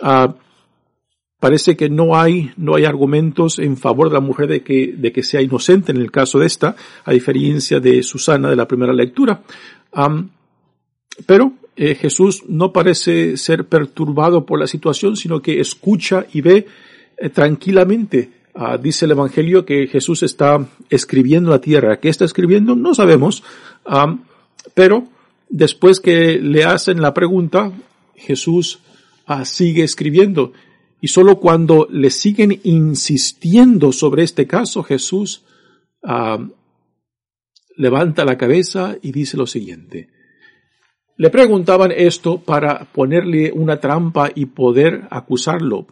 Ah, 0.00 0.34
parece 1.38 1.76
que 1.76 1.90
no 1.90 2.16
hay, 2.16 2.52
no 2.56 2.74
hay 2.74 2.86
argumentos 2.86 3.58
en 3.58 3.76
favor 3.76 4.08
de 4.08 4.14
la 4.14 4.20
mujer 4.20 4.48
de 4.48 4.62
que, 4.62 4.94
de 4.96 5.12
que 5.12 5.22
sea 5.22 5.42
inocente 5.42 5.92
en 5.92 5.98
el 5.98 6.10
caso 6.10 6.38
de 6.38 6.46
esta, 6.46 6.74
a 7.04 7.12
diferencia 7.12 7.80
de 7.80 8.02
Susana 8.02 8.48
de 8.48 8.56
la 8.56 8.66
primera 8.66 8.94
lectura. 8.94 9.42
pero 11.26 11.52
eh, 11.76 11.96
Jesús 11.96 12.44
no 12.48 12.72
parece 12.72 13.36
ser 13.36 13.66
perturbado 13.66 14.46
por 14.46 14.58
la 14.58 14.66
situación, 14.66 15.16
sino 15.16 15.42
que 15.42 15.60
escucha 15.60 16.24
y 16.32 16.40
ve 16.40 16.66
eh, 17.18 17.28
tranquilamente. 17.28 18.30
Ah, 18.58 18.78
dice 18.78 19.04
el 19.04 19.10
Evangelio 19.10 19.66
que 19.66 19.86
Jesús 19.86 20.22
está 20.22 20.66
escribiendo 20.88 21.50
la 21.50 21.60
tierra. 21.60 22.00
¿Qué 22.00 22.08
está 22.08 22.24
escribiendo? 22.24 22.74
No 22.74 22.94
sabemos. 22.94 23.44
pero 24.72 25.08
después 25.50 26.00
que 26.00 26.40
le 26.40 26.64
hacen 26.64 27.02
la 27.02 27.12
pregunta, 27.12 27.70
Jesús 28.14 28.80
ah, 29.26 29.44
sigue 29.44 29.84
escribiendo. 29.84 30.54
Y 31.02 31.08
solo 31.08 31.38
cuando 31.38 31.86
le 31.90 32.08
siguen 32.08 32.58
insistiendo 32.64 33.92
sobre 33.92 34.22
este 34.22 34.46
caso, 34.46 34.82
Jesús 34.82 35.44
ah, 36.02 36.38
levanta 37.76 38.24
la 38.24 38.38
cabeza 38.38 38.96
y 39.02 39.12
dice 39.12 39.36
lo 39.36 39.46
siguiente. 39.46 40.08
Le 41.18 41.28
preguntaban 41.28 41.92
esto 41.92 42.38
para 42.38 42.86
ponerle 42.92 43.52
una 43.52 43.80
trampa 43.80 44.30
y 44.34 44.46
poder 44.46 45.08
acusarlo. 45.10 45.86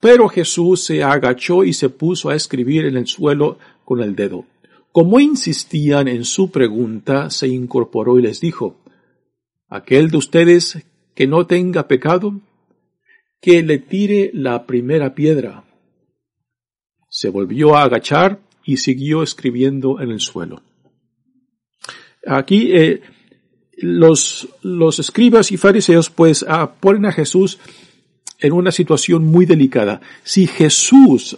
Pero 0.00 0.28
Jesús 0.28 0.84
se 0.84 1.02
agachó 1.02 1.64
y 1.64 1.72
se 1.72 1.88
puso 1.88 2.28
a 2.28 2.34
escribir 2.34 2.84
en 2.84 2.96
el 2.96 3.06
suelo 3.06 3.58
con 3.84 4.00
el 4.02 4.14
dedo. 4.14 4.44
Como 4.92 5.18
insistían 5.18 6.08
en 6.08 6.24
su 6.24 6.50
pregunta, 6.50 7.30
se 7.30 7.48
incorporó 7.48 8.18
y 8.18 8.22
les 8.22 8.40
dijo, 8.40 8.76
Aquel 9.68 10.10
de 10.10 10.18
ustedes 10.18 10.84
que 11.14 11.26
no 11.26 11.46
tenga 11.46 11.88
pecado, 11.88 12.40
que 13.40 13.62
le 13.62 13.78
tire 13.78 14.30
la 14.32 14.66
primera 14.66 15.14
piedra. 15.14 15.64
Se 17.08 17.28
volvió 17.28 17.76
a 17.76 17.82
agachar 17.82 18.40
y 18.64 18.78
siguió 18.78 19.22
escribiendo 19.22 20.00
en 20.00 20.10
el 20.10 20.20
suelo. 20.20 20.62
Aquí 22.26 22.72
eh, 22.72 23.02
los, 23.76 24.48
escribas 24.98 25.52
y 25.52 25.56
fariseos 25.56 26.10
pues 26.10 26.44
ah, 26.48 26.74
ponen 26.80 27.06
a 27.06 27.12
Jesús 27.12 27.58
en 28.38 28.52
una 28.52 28.72
situación 28.72 29.24
muy 29.24 29.46
delicada. 29.46 30.00
Si 30.22 30.46
Jesús 30.46 31.36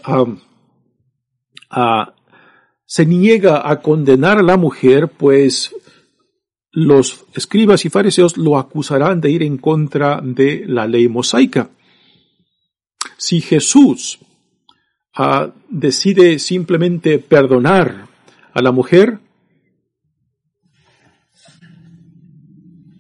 se 2.85 3.07
niega 3.07 3.69
a 3.71 3.81
condenar 3.81 4.39
a 4.39 4.43
la 4.43 4.57
mujer, 4.57 5.09
pues 5.09 5.75
los 6.73 7.25
escribas 7.35 7.85
y 7.85 7.91
fariseos 7.91 8.37
lo 8.37 8.59
acusarán 8.59 9.21
de 9.21 9.31
ir 9.31 9.43
en 9.43 9.57
contra 9.57 10.21
de 10.23 10.65
la 10.67 10.87
ley 10.87 11.09
mosaica. 11.09 11.71
Si 13.17 13.41
Jesús 13.41 14.19
decide 15.71 16.39
simplemente 16.39 17.19
perdonar 17.19 18.07
a 18.53 18.63
la 18.63 18.73
mujer, 18.73 19.19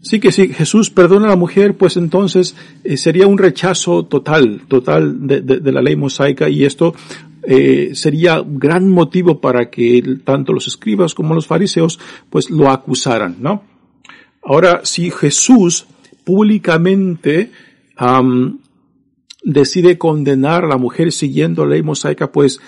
Sí 0.06 0.20
que 0.20 0.30
si 0.30 0.48
Jesús 0.54 0.88
perdona 0.90 1.26
a 1.26 1.30
la 1.30 1.36
mujer, 1.36 1.76
pues 1.76 1.96
entonces 1.96 2.54
eh, 2.84 2.96
sería 2.96 3.26
un 3.26 3.38
rechazo 3.38 4.04
total, 4.04 4.62
total 4.68 5.26
de, 5.26 5.40
de, 5.40 5.72
la 5.72 5.82
ley 5.82 5.96
mosaica 5.96 6.48
y 6.48 6.64
esto 6.64 6.94
eh, 7.42 7.90
sería 7.94 8.40
gran 8.46 8.88
motivo 8.88 9.40
para 9.40 9.68
que 9.68 10.20
tanto 10.22 10.52
los 10.52 10.68
escribas 10.68 11.12
como 11.12 11.34
los 11.34 11.48
fariseos 11.48 11.98
pues 12.30 12.50
lo 12.50 12.70
acusaran, 12.70 13.38
¿no? 13.40 13.64
Ahora, 14.44 14.82
si 14.84 15.10
Jesús 15.10 15.86
públicamente 16.22 17.50
decide 19.42 19.98
condenar 19.98 20.66
a 20.66 20.68
la 20.68 20.76
mujer 20.76 21.10
siguiendo 21.10 21.64
la 21.64 21.72
ley 21.72 21.82
mosaica, 21.82 22.30
pues 22.30 22.60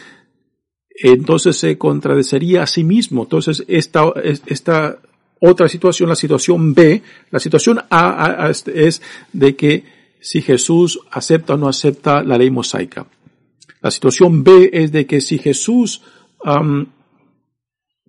entonces 0.90 1.56
se 1.56 1.78
contradecería 1.78 2.64
a 2.64 2.66
sí 2.66 2.82
mismo. 2.82 3.22
Entonces, 3.22 3.64
esta, 3.68 4.12
esta 4.46 4.98
otra 5.40 5.68
situación, 5.68 6.08
la 6.08 6.16
situación 6.16 6.74
B, 6.74 7.02
la 7.30 7.38
situación 7.38 7.80
A, 7.90 8.50
es 8.50 9.02
de 9.32 9.56
que 9.56 9.84
si 10.20 10.42
Jesús 10.42 11.00
acepta 11.10 11.54
o 11.54 11.56
no 11.56 11.68
acepta 11.68 12.22
la 12.22 12.36
ley 12.36 12.50
mosaica. 12.50 13.06
La 13.80 13.90
situación 13.90 14.42
B 14.42 14.70
es 14.72 14.90
de 14.90 15.06
que 15.06 15.20
si 15.20 15.38
Jesús 15.38 16.02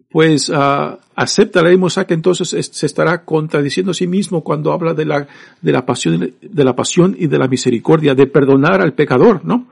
pues 0.09 0.49
uh, 0.49 0.97
acepta 1.15 1.61
la 1.61 1.69
ley 1.69 1.77
mosaica, 1.77 2.15
entonces 2.15 2.49
se 2.71 2.85
estará 2.85 3.23
contradiciendo 3.23 3.91
a 3.91 3.93
sí 3.93 4.07
mismo 4.07 4.43
cuando 4.43 4.71
habla 4.71 4.93
de 4.95 5.05
la, 5.05 5.27
de 5.61 5.71
la 5.71 5.85
pasión, 5.85 6.33
de 6.41 6.63
la 6.63 6.75
pasión 6.75 7.15
y 7.17 7.27
de 7.27 7.37
la 7.37 7.47
misericordia, 7.47 8.15
de 8.15 8.25
perdonar 8.25 8.81
al 8.81 8.93
pecador, 8.93 9.45
¿no? 9.45 9.67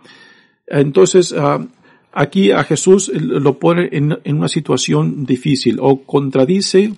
Entonces, 0.68 1.32
uh, 1.32 1.66
aquí 2.12 2.52
a 2.52 2.64
Jesús 2.64 3.12
lo 3.14 3.58
pone 3.58 3.90
en, 3.92 4.20
una 4.36 4.48
situación 4.48 5.26
difícil, 5.26 5.78
o 5.82 6.04
contradice 6.04 6.94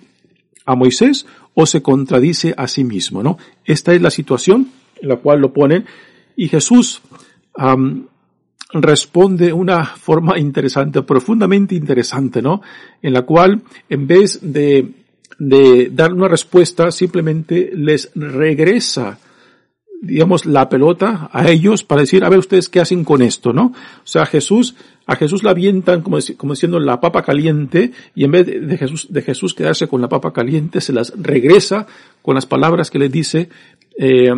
a 0.70 0.76
Moisés 0.76 1.26
o 1.54 1.66
se 1.66 1.82
contradice 1.82 2.54
a 2.56 2.68
sí 2.68 2.84
mismo, 2.84 3.22
¿no? 3.22 3.38
Esta 3.64 3.92
es 3.92 4.00
la 4.00 4.10
situación 4.10 4.70
en 5.02 5.08
la 5.08 5.16
cual 5.16 5.40
lo 5.40 5.52
pone 5.52 5.84
y 6.36 6.46
Jesús 6.48 7.02
responde 8.72 9.52
una 9.52 9.84
forma 9.84 10.38
interesante, 10.38 11.02
profundamente 11.02 11.74
interesante, 11.74 12.40
¿no? 12.40 12.62
En 13.02 13.12
la 13.12 13.22
cual, 13.22 13.62
en 13.88 14.06
vez 14.06 14.38
de, 14.40 14.92
de 15.40 15.90
dar 15.92 16.12
una 16.12 16.28
respuesta, 16.28 16.92
simplemente 16.92 17.72
les 17.74 18.12
regresa, 18.14 19.18
digamos, 20.00 20.46
la 20.46 20.68
pelota 20.68 21.28
a 21.32 21.50
ellos 21.50 21.84
para 21.84 22.02
decir, 22.02 22.24
a 22.24 22.28
ver 22.28 22.38
ustedes 22.38 22.68
qué 22.68 22.80
hacen 22.80 23.04
con 23.04 23.22
esto, 23.22 23.52
¿no? 23.52 23.66
O 23.66 24.06
sea, 24.06 24.24
Jesús, 24.26 24.74
a 25.06 25.16
Jesús 25.16 25.42
la 25.42 25.50
avientan 25.50 26.00
como, 26.02 26.18
como 26.36 26.54
diciendo 26.54 26.80
la 26.80 27.00
papa 27.00 27.22
caliente 27.22 27.92
y 28.14 28.24
en 28.24 28.30
vez 28.30 28.46
de 28.46 28.78
Jesús, 28.78 29.08
de 29.10 29.22
Jesús 29.22 29.54
quedarse 29.54 29.88
con 29.88 30.00
la 30.00 30.08
papa 30.08 30.32
caliente, 30.32 30.80
se 30.80 30.92
las 30.92 31.12
regresa 31.16 31.86
con 32.22 32.34
las 32.34 32.46
palabras 32.46 32.90
que 32.90 32.98
les 32.98 33.12
dice, 33.12 33.48
eh, 33.98 34.32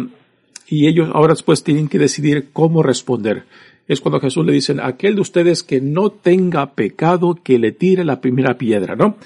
y 0.66 0.87
ellos 0.87 1.11
ahora 1.12 1.35
después 1.35 1.62
tienen 1.62 1.88
que 1.88 1.98
decidir 1.98 2.48
cómo 2.53 2.83
responder 2.83 3.44
es 3.88 4.01
cuando 4.01 4.20
Jesús 4.20 4.46
le 4.46 4.53
dicen, 4.53 4.81
aquel 4.81 5.16
de 5.16 5.20
ustedes 5.20 5.62
que 5.62 5.81
no 5.81 6.11
tenga 6.11 6.75
pecado, 6.75 7.38
que 7.42 7.59
le 7.59 7.72
tire 7.72 8.05
la 8.05 8.20
primera 8.20 8.57
piedra, 8.57 8.96
¿no? 8.96 9.16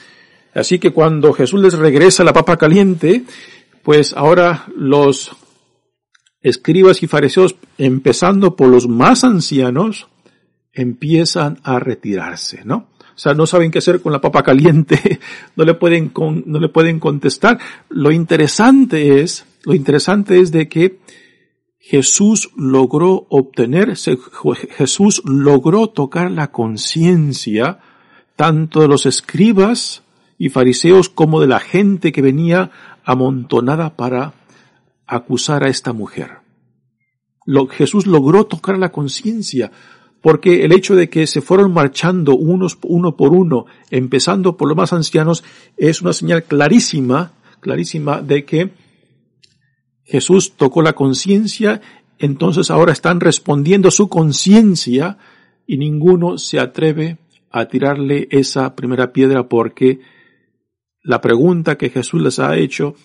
Así 0.54 0.78
que 0.78 0.90
cuando 0.90 1.32
Jesús 1.32 1.60
les 1.60 1.74
regresa 1.74 2.24
la 2.24 2.32
papa 2.32 2.56
caliente, 2.56 3.24
pues 3.82 4.14
ahora 4.14 4.66
los 4.74 5.36
escribas 6.48 7.02
y 7.02 7.08
fariseos, 7.08 7.56
empezando 7.76 8.54
por 8.54 8.68
los 8.68 8.88
más 8.88 9.24
ancianos, 9.24 10.06
empiezan 10.72 11.58
a 11.64 11.78
retirarse, 11.80 12.64
¿no? 12.64 12.88
O 13.00 13.18
sea, 13.18 13.34
no 13.34 13.46
saben 13.46 13.70
qué 13.70 13.78
hacer 13.78 14.00
con 14.00 14.12
la 14.12 14.20
papa 14.20 14.42
caliente, 14.42 15.18
no 15.56 15.64
le 15.64 15.74
pueden, 15.74 16.12
no 16.44 16.60
le 16.60 16.68
pueden 16.68 17.00
contestar. 17.00 17.58
Lo 17.88 18.12
interesante 18.12 19.20
es, 19.20 19.44
lo 19.64 19.74
interesante 19.74 20.38
es 20.38 20.52
de 20.52 20.68
que 20.68 21.00
Jesús 21.80 22.50
logró 22.56 23.26
obtener, 23.28 23.96
Jesús 24.76 25.22
logró 25.24 25.88
tocar 25.88 26.30
la 26.30 26.52
conciencia 26.52 27.80
tanto 28.36 28.80
de 28.80 28.88
los 28.88 29.06
escribas 29.06 30.02
y 30.38 30.50
fariseos 30.50 31.08
como 31.08 31.40
de 31.40 31.46
la 31.48 31.58
gente 31.58 32.12
que 32.12 32.22
venía 32.22 32.70
amontonada 33.04 33.96
para 33.96 34.34
acusar 35.06 35.64
a 35.64 35.68
esta 35.68 35.92
mujer. 35.92 36.38
Jesús 37.70 38.06
logró 38.06 38.44
tocar 38.46 38.76
la 38.78 38.90
conciencia 38.90 39.70
porque 40.20 40.64
el 40.64 40.72
hecho 40.72 40.96
de 40.96 41.08
que 41.08 41.26
se 41.28 41.40
fueron 41.40 41.72
marchando 41.72 42.34
unos 42.36 42.78
uno 42.82 43.16
por 43.16 43.32
uno, 43.32 43.66
empezando 43.90 44.56
por 44.56 44.66
los 44.66 44.76
más 44.76 44.92
ancianos, 44.92 45.44
es 45.76 46.02
una 46.02 46.12
señal 46.12 46.42
clarísima, 46.42 47.32
clarísima 47.60 48.20
de 48.22 48.44
que 48.44 48.70
Jesús 50.02 50.54
tocó 50.56 50.82
la 50.82 50.94
conciencia, 50.94 51.80
entonces 52.18 52.70
ahora 52.70 52.92
están 52.92 53.20
respondiendo 53.20 53.90
su 53.90 54.08
conciencia 54.08 55.18
y 55.66 55.76
ninguno 55.76 56.38
se 56.38 56.58
atreve 56.58 57.18
a 57.50 57.66
tirarle 57.66 58.26
esa 58.30 58.74
primera 58.74 59.12
piedra 59.12 59.48
porque 59.48 60.00
la 61.02 61.20
pregunta 61.20 61.78
que 61.78 61.90
Jesús 61.90 62.20
les 62.20 62.38
ha 62.38 62.56
hecho 62.56 62.96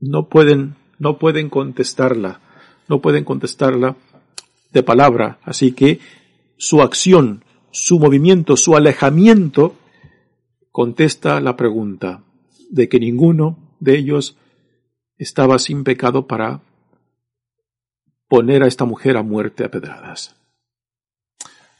no 0.00 0.28
pueden, 0.28 0.76
no 0.98 1.18
pueden 1.18 1.48
contestarla, 1.48 2.40
no 2.88 3.00
pueden 3.00 3.24
contestarla 3.24 3.96
de 4.72 4.82
palabra, 4.82 5.38
así 5.42 5.72
que 5.72 6.00
su 6.56 6.82
acción, 6.82 7.44
su 7.70 7.98
movimiento, 7.98 8.56
su 8.56 8.76
alejamiento 8.76 9.74
contesta 10.70 11.40
la 11.40 11.56
pregunta 11.56 12.22
de 12.70 12.88
que 12.88 13.00
ninguno 13.00 13.74
de 13.80 13.98
ellos 13.98 14.36
estaba 15.16 15.58
sin 15.58 15.84
pecado 15.84 16.26
para 16.26 16.60
poner 18.28 18.62
a 18.62 18.66
esta 18.66 18.84
mujer 18.84 19.16
a 19.16 19.22
muerte 19.22 19.64
a 19.64 19.70
pedradas. 19.70 20.36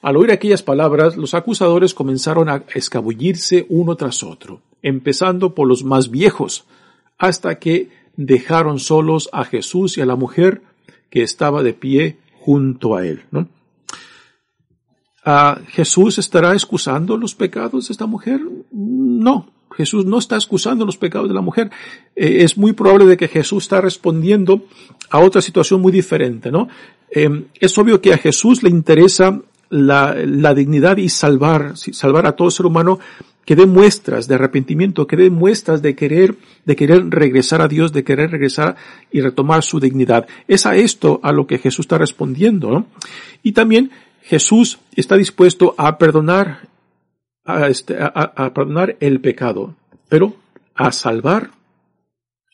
Al 0.01 0.17
oír 0.17 0.31
aquellas 0.31 0.63
palabras, 0.63 1.17
los 1.17 1.35
acusadores 1.35 1.93
comenzaron 1.93 2.49
a 2.49 2.65
escabullirse 2.75 3.67
uno 3.69 3.97
tras 3.97 4.23
otro, 4.23 4.63
empezando 4.81 5.55
por 5.55 5.67
los 5.67 5.83
más 5.85 6.11
viejos, 6.11 6.67
hasta 7.19 7.59
que 7.59 7.91
dejaron 8.19 8.81
solos 8.81 9.31
a 9.33 9.45
Jesús 9.45 9.97
y 9.97 10.01
a 10.01 10.07
la 10.07 10.17
mujer 10.17 10.61
que 11.09 11.23
estaba 11.23 11.63
de 11.63 11.73
pie 11.73 12.19
junto 12.41 12.97
a 12.97 13.07
él. 13.07 13.23
¿A 15.25 15.61
¿Jesús 15.69 16.19
estará 16.19 16.53
excusando 16.53 17.17
los 17.17 17.35
pecados 17.37 17.89
de 17.89 17.93
esta 17.93 18.07
mujer? 18.07 18.41
No, 18.73 19.51
Jesús 19.71 20.05
no 20.05 20.19
está 20.19 20.35
excusando 20.35 20.85
los 20.85 20.97
pecados 20.97 21.29
de 21.29 21.35
la 21.35 21.41
mujer. 21.41 21.71
Eh, 22.17 22.39
es 22.41 22.59
muy 22.59 22.73
probable 22.73 23.07
de 23.07 23.17
que 23.17 23.29
Jesús 23.29 23.65
está 23.65 23.81
respondiendo 23.81 24.65
a 25.11 25.21
otra 25.21 25.41
situación 25.41 25.81
muy 25.81 25.93
diferente, 25.93 26.51
¿no? 26.51 26.67
Eh, 27.11 27.47
es 27.61 27.79
obvio 27.79 28.01
que 28.01 28.13
a 28.13 28.19
Jesús 28.19 28.65
le 28.65 28.71
interesa 28.71 29.41
la, 29.71 30.55
dignidad 30.55 30.97
y 30.97 31.09
salvar, 31.09 31.77
salvar 31.77 32.27
a 32.27 32.33
todo 32.33 32.51
ser 32.51 32.67
humano 32.67 32.99
que 33.45 33.57
dé 33.57 33.67
muestras 33.67 34.29
de 34.29 34.35
arrepentimiento, 34.35 35.07
que 35.07 35.17
dé 35.17 35.31
muestras 35.31 35.81
de 35.81 35.95
querer, 35.95 36.37
de 36.67 36.77
querer 36.77 37.09
regresar 37.09 37.63
a 37.63 37.69
Dios, 37.69 37.93
de 37.93 38.05
querer 38.05 38.31
regresar 38.31 38.77
y 39.11 39.23
retomar 39.23 39.63
su 39.63 39.81
dignidad. 39.81 40.27
Es 40.49 40.67
a 40.67 40.77
esto 40.77 41.21
a 41.23 41.33
lo 41.33 41.47
que 41.47 41.59
Jesús 41.59 41.85
está 41.85 41.97
respondiendo. 41.97 42.87
Y 43.43 43.53
también 43.53 43.91
Jesús 44.23 44.79
está 44.95 45.17
dispuesto 45.17 45.75
a 45.79 45.97
perdonar 45.97 46.69
este, 47.71 47.97
a, 47.99 48.53
perdonar 48.53 48.99
el 49.01 49.21
pecado, 49.21 49.75
pero 50.11 50.37
a 50.75 50.93
salvar 50.93 51.51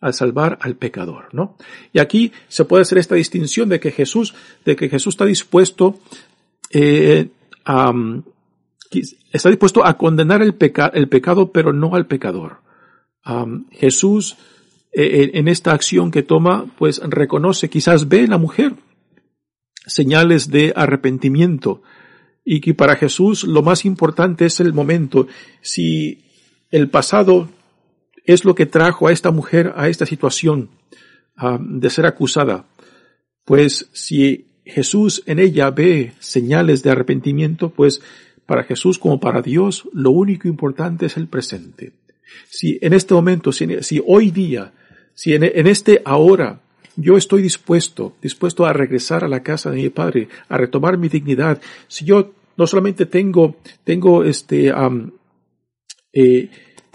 a 0.00 0.12
salvar 0.12 0.58
al 0.60 0.76
pecador, 0.76 1.28
¿no? 1.32 1.56
Y 1.92 1.98
aquí 1.98 2.30
se 2.48 2.66
puede 2.66 2.82
hacer 2.82 2.98
esta 2.98 3.14
distinción 3.14 3.70
de 3.70 3.80
que 3.80 3.90
Jesús, 3.90 4.34
de 4.64 4.76
que 4.76 4.90
Jesús 4.90 5.14
está 5.14 5.24
dispuesto 5.24 5.98
eh, 6.74 7.30
está 9.32 9.48
dispuesto 9.48 9.86
a 9.86 9.96
condenar 9.96 10.42
el, 10.42 10.56
el 10.92 11.08
pecado, 11.08 11.52
pero 11.52 11.72
no 11.72 11.94
al 11.94 12.06
pecador. 12.06 12.58
Jesús, 13.70 14.36
eh, 14.92 15.30
en 15.34 15.48
esta 15.48 15.72
acción 15.72 16.10
que 16.10 16.22
toma, 16.22 16.66
pues 16.76 17.00
reconoce, 17.02 17.70
quizás 17.70 18.08
ve 18.08 18.20
en 18.20 18.30
la 18.30 18.38
mujer 18.38 18.74
señales 19.86 20.50
de 20.50 20.72
arrepentimiento, 20.74 21.82
y 22.44 22.60
que 22.60 22.74
para 22.74 22.96
Jesús 22.96 23.44
lo 23.44 23.62
más 23.62 23.84
importante 23.84 24.46
es 24.46 24.60
el 24.60 24.72
momento. 24.74 25.26
Si 25.62 26.24
el 26.70 26.90
pasado 26.90 27.48
es 28.24 28.44
lo 28.44 28.54
que 28.54 28.66
trajo 28.66 29.08
a 29.08 29.12
esta 29.12 29.30
mujer 29.30 29.72
a 29.76 29.88
esta 29.88 30.06
situación 30.06 30.70
de 31.60 31.90
ser 31.90 32.06
acusada, 32.06 32.66
pues 33.44 33.88
si 33.92 34.53
Jesús 34.64 35.22
en 35.26 35.38
ella 35.38 35.70
ve 35.70 36.12
señales 36.20 36.82
de 36.82 36.90
arrepentimiento, 36.90 37.70
pues 37.70 38.00
para 38.46 38.64
Jesús 38.64 38.98
como 38.98 39.20
para 39.20 39.42
Dios 39.42 39.88
lo 39.92 40.10
único 40.10 40.48
importante 40.48 41.06
es 41.06 41.16
el 41.16 41.28
presente. 41.28 41.92
Si 42.48 42.78
en 42.80 42.92
este 42.92 43.14
momento, 43.14 43.52
si, 43.52 44.02
hoy 44.06 44.30
día, 44.30 44.72
si 45.14 45.34
en, 45.34 45.44
este 45.66 46.02
ahora 46.04 46.60
yo 46.96 47.16
estoy 47.16 47.42
dispuesto, 47.42 48.14
dispuesto 48.22 48.64
a 48.64 48.72
regresar 48.72 49.24
a 49.24 49.28
la 49.28 49.42
casa 49.42 49.70
de 49.70 49.76
mi 49.76 49.88
padre, 49.88 50.28
a 50.48 50.56
retomar 50.56 50.96
mi 50.96 51.08
dignidad. 51.08 51.60
Si 51.88 52.04
yo 52.04 52.32
no 52.56 52.66
solamente 52.66 53.06
tengo, 53.06 53.56
tengo 53.82 54.24
este, 54.24 54.72
eh, 56.12 56.50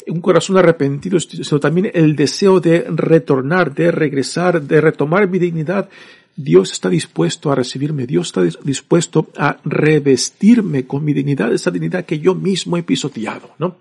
un 0.08 0.22
corazón 0.22 0.58
arrepentido, 0.58 1.20
sino 1.20 1.60
también 1.60 1.92
el 1.94 2.16
deseo 2.16 2.60
de 2.60 2.86
retornar, 2.90 3.74
de 3.74 3.92
regresar, 3.92 4.62
de 4.62 4.82
retomar 4.82 5.28
mi 5.28 5.40
dignidad. 5.40 5.90
Dios 6.42 6.72
está 6.72 6.88
dispuesto 6.88 7.52
a 7.52 7.56
recibirme, 7.56 8.08
Dios 8.08 8.28
está 8.28 8.42
dispuesto 8.64 9.28
a 9.36 9.60
revestirme 9.66 10.88
con 10.88 11.04
mi 11.04 11.12
dignidad, 11.12 11.52
esa 11.52 11.70
dignidad 11.70 12.06
que 12.06 12.20
yo 12.20 12.34
mismo 12.34 12.78
he 12.78 12.84
pisoteado, 12.84 13.52
¿no? 13.60 13.76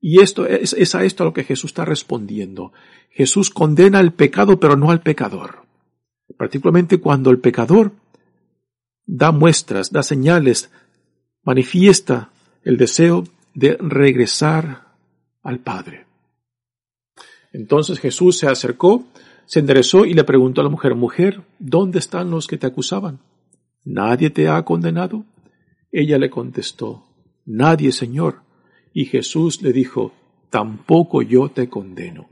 Y 0.00 0.20
esto 0.20 0.46
es, 0.46 0.94
a 0.94 1.02
esto 1.04 1.24
a 1.24 1.26
lo 1.26 1.32
que 1.32 1.42
Jesús 1.42 1.70
está 1.70 1.84
respondiendo. 1.84 2.72
Jesús 3.10 3.50
condena 3.50 3.98
el 3.98 4.12
pecado, 4.12 4.60
pero 4.60 4.76
no 4.76 4.92
al 4.92 5.02
pecador. 5.02 5.64
Particularmente 6.38 7.00
cuando 7.00 7.30
el 7.30 7.40
pecador 7.40 7.90
da 9.04 9.32
muestras, 9.32 9.90
da 9.90 10.04
señales, 10.04 10.70
manifiesta 11.42 12.30
el 12.62 12.76
deseo 12.76 13.24
de 13.54 13.76
regresar 13.80 14.86
al 15.42 15.58
Padre. 15.58 16.06
Entonces 17.52 17.98
Jesús 17.98 18.38
se 18.38 18.46
acercó, 18.46 19.04
se 19.46 19.60
enderezó 19.60 20.04
y 20.04 20.14
le 20.14 20.24
preguntó 20.24 20.60
a 20.60 20.64
la 20.64 20.70
mujer, 20.70 20.94
mujer, 20.94 21.42
¿dónde 21.58 21.98
están 21.98 22.30
los 22.30 22.46
que 22.46 22.58
te 22.58 22.66
acusaban? 22.66 23.20
¿Nadie 23.84 24.30
te 24.30 24.48
ha 24.48 24.64
condenado? 24.64 25.24
Ella 25.90 26.18
le 26.18 26.30
contestó, 26.30 27.04
Nadie, 27.44 27.92
Señor. 27.92 28.42
Y 28.92 29.06
Jesús 29.06 29.62
le 29.62 29.72
dijo, 29.72 30.12
Tampoco 30.50 31.22
yo 31.22 31.48
te 31.48 31.68
condeno. 31.68 32.28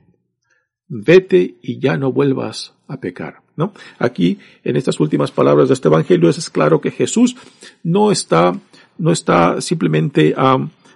Vete 0.88 1.56
y 1.62 1.80
ya 1.80 1.96
no 1.96 2.12
vuelvas 2.12 2.74
a 2.86 3.00
pecar. 3.00 3.42
¿No? 3.56 3.72
Aquí, 3.98 4.38
en 4.64 4.76
estas 4.76 5.00
últimas 5.00 5.30
palabras 5.30 5.68
de 5.68 5.74
este 5.74 5.88
Evangelio, 5.88 6.30
es 6.30 6.48
claro 6.48 6.80
que 6.80 6.90
Jesús 6.90 7.36
no 7.82 8.10
está, 8.10 8.58
no 8.96 9.12
está 9.12 9.60
simplemente 9.60 10.34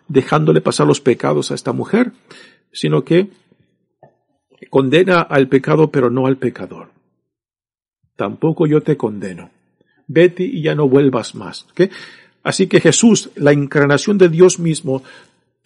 dejándole 0.09 0.63
pasar 0.63 0.87
los 0.87 1.01
pecados 1.01 1.51
a 1.51 1.55
esta 1.55 1.73
mujer, 1.73 2.13
sino 2.73 3.05
que 3.05 3.29
condena 4.71 5.21
al 5.23 5.49
pecado 5.49 5.91
pero 5.91 6.11
no 6.11 6.27
al 6.27 6.37
pecador. 6.37 6.91
Tampoco 8.17 8.67
yo 8.67 8.81
te 8.81 8.97
condeno. 8.97 9.51
Vete 10.07 10.45
y 10.45 10.63
ya 10.63 10.75
no 10.75 10.89
vuelvas 10.89 11.35
más. 11.35 11.67
Así 12.43 12.67
que 12.67 12.81
Jesús, 12.81 13.31
la 13.37 13.53
encarnación 13.53 14.19
de 14.19 14.29
Dios 14.29 14.59
mismo, 14.59 15.03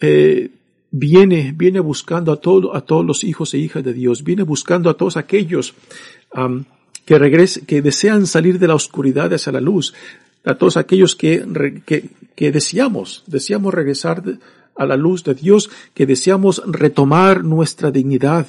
eh, 0.00 0.50
viene, 0.90 1.52
viene 1.56 1.80
buscando 1.80 2.32
a, 2.32 2.36
todo, 2.36 2.74
a 2.74 2.82
todos 2.82 3.04
los 3.04 3.24
hijos 3.24 3.52
e 3.54 3.58
hijas 3.58 3.84
de 3.84 3.92
Dios, 3.92 4.24
viene 4.24 4.42
buscando 4.42 4.88
a 4.88 4.94
todos 4.94 5.16
aquellos 5.16 5.74
que, 7.04 7.18
regresen, 7.18 7.66
que 7.66 7.82
desean 7.82 8.26
salir 8.26 8.58
de 8.58 8.68
la 8.68 8.74
oscuridad 8.74 9.32
hacia 9.32 9.52
la 9.52 9.60
luz, 9.60 9.94
a 10.44 10.54
todos 10.54 10.76
aquellos 10.76 11.16
que, 11.16 11.44
que, 12.36 12.52
deseamos, 12.52 13.24
deseamos 13.26 13.74
regresar 13.74 14.22
a 14.76 14.86
la 14.86 14.96
luz 14.96 15.24
de 15.24 15.34
Dios, 15.34 15.70
que 15.94 16.06
deseamos 16.06 16.62
retomar 16.66 17.44
nuestra 17.44 17.90
dignidad, 17.90 18.46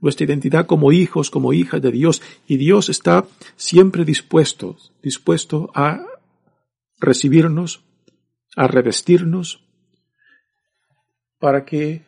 nuestra 0.00 0.26
identidad 0.26 0.66
como 0.66 0.92
hijos, 0.92 1.30
como 1.30 1.52
hijas 1.52 1.82
de 1.82 1.90
Dios, 1.90 2.22
y 2.46 2.56
Dios 2.56 2.88
está 2.88 3.26
siempre 3.56 4.04
dispuesto, 4.04 4.76
dispuesto 5.02 5.70
a 5.74 6.04
recibirnos, 7.00 7.84
a 8.56 8.66
revestirnos, 8.66 9.64
para 11.38 11.64
que 11.64 12.02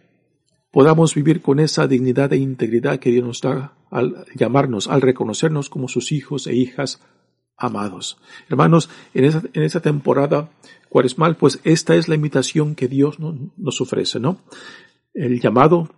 podamos 0.72 1.14
vivir 1.14 1.42
con 1.42 1.59
esa 1.61 1.87
dignidad 1.87 2.33
e 2.33 2.37
integridad 2.37 2.98
que 2.98 3.11
Dios 3.11 3.24
nos 3.24 3.40
da 3.40 3.74
al 3.90 4.24
llamarnos, 4.35 4.88
al 4.88 5.03
reconocernos 5.03 5.68
como 5.68 5.88
sus 5.88 6.12
hijos 6.12 6.46
e 6.46 6.55
hijas 6.55 7.00
amados. 7.57 8.18
Hermanos, 8.48 8.88
en 9.14 9.24
esa, 9.24 9.42
en 9.53 9.62
esa 9.62 9.81
temporada 9.81 10.50
cuaresmal, 10.88 11.37
pues 11.37 11.61
esta 11.64 11.94
es 11.94 12.09
la 12.09 12.14
invitación 12.14 12.74
que 12.74 12.88
Dios 12.88 13.18
nos 13.18 13.81
ofrece, 13.81 14.18
¿no? 14.18 14.40
El 15.12 15.40
llamado 15.40 15.90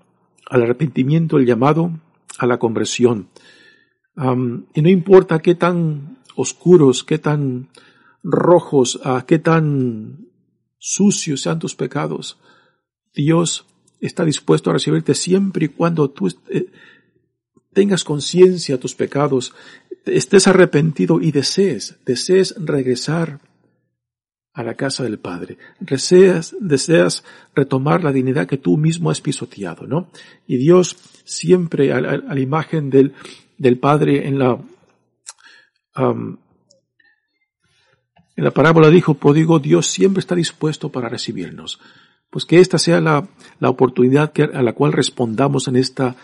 al 0.48 0.62
arrepentimiento, 0.62 1.38
el 1.38 1.46
llamado 1.46 1.90
a 2.38 2.46
la 2.46 2.58
conversión. 2.58 3.28
y 4.16 4.82
no 4.82 4.88
importa 4.88 5.40
qué 5.40 5.54
tan 5.54 6.18
oscuros, 6.36 7.04
qué 7.04 7.18
tan 7.18 7.68
rojos, 8.22 8.96
uh, 8.96 9.24
qué 9.26 9.38
tan 9.38 10.28
sucios 10.78 11.42
sean 11.42 11.58
tus 11.58 11.74
pecados, 11.74 12.38
Dios 13.14 13.66
está 14.00 14.24
dispuesto 14.24 14.70
a 14.70 14.74
recibirte 14.74 15.14
siempre 15.14 15.66
y 15.66 15.68
cuando 15.68 16.10
tú 16.10 16.28
eh, 16.48 16.66
tengas 17.72 18.04
conciencia 18.04 18.76
de 18.76 18.82
tus 18.82 18.94
pecados, 18.94 19.54
estés 20.04 20.48
arrepentido 20.48 21.20
y 21.20 21.30
desees, 21.30 21.96
desees 22.04 22.54
regresar 22.58 23.40
a 24.54 24.62
la 24.62 24.74
casa 24.74 25.02
del 25.02 25.18
Padre. 25.18 25.56
Deseas, 25.80 26.54
deseas 26.60 27.24
retomar 27.54 28.04
la 28.04 28.12
dignidad 28.12 28.46
que 28.46 28.58
tú 28.58 28.76
mismo 28.76 29.10
has 29.10 29.20
pisoteado, 29.20 29.86
¿no? 29.86 30.10
Y 30.46 30.58
Dios 30.58 30.96
siempre 31.24 31.92
a, 31.92 32.00
la 32.00 32.40
imagen 32.40 32.90
del, 32.90 33.14
del 33.56 33.78
Padre 33.78 34.28
en 34.28 34.38
la, 34.38 34.58
en 35.96 36.38
la 38.44 38.50
parábola 38.50 38.90
dijo, 38.90 39.14
prodigo, 39.14 39.58
Dios 39.58 39.86
siempre 39.86 40.20
está 40.20 40.34
dispuesto 40.34 40.90
para 40.90 41.08
recibirnos. 41.08 41.80
Pues 42.30 42.44
que 42.44 42.60
esta 42.60 42.78
sea 42.78 43.00
la, 43.00 43.28
la 43.60 43.70
oportunidad 43.70 44.32
que, 44.32 44.44
a 44.44 44.62
la 44.62 44.72
cual 44.72 44.92
respondamos 44.92 45.68
en 45.68 45.76
esta 45.76 46.16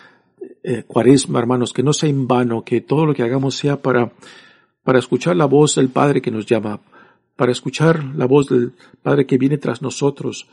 eh, 0.62 0.84
cuaresma, 0.86 1.38
hermanos, 1.38 1.72
que 1.72 1.82
no 1.82 1.92
sea 1.92 2.08
en 2.08 2.26
vano, 2.26 2.64
que 2.64 2.80
todo 2.80 3.06
lo 3.06 3.14
que 3.14 3.22
hagamos 3.22 3.56
sea 3.56 3.80
para, 3.80 4.12
para 4.82 4.98
escuchar 4.98 5.36
la 5.36 5.46
voz 5.46 5.74
del 5.74 5.88
Padre 5.88 6.20
que 6.20 6.30
nos 6.30 6.46
llama, 6.46 6.80
para 7.38 7.52
escuchar 7.52 8.04
la 8.16 8.26
voz 8.26 8.48
del 8.48 8.72
Padre 9.00 9.24
que 9.24 9.38
viene 9.38 9.58
tras 9.58 9.80
nosotros, 9.80 10.48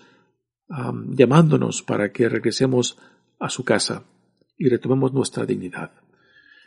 llamándonos 0.69 1.81
para 1.81 2.11
que 2.11 2.29
regresemos 2.29 2.99
a 3.39 3.49
su 3.49 3.63
casa 3.63 4.03
y 4.55 4.69
retomemos 4.69 5.11
nuestra 5.11 5.47
dignidad. 5.47 5.89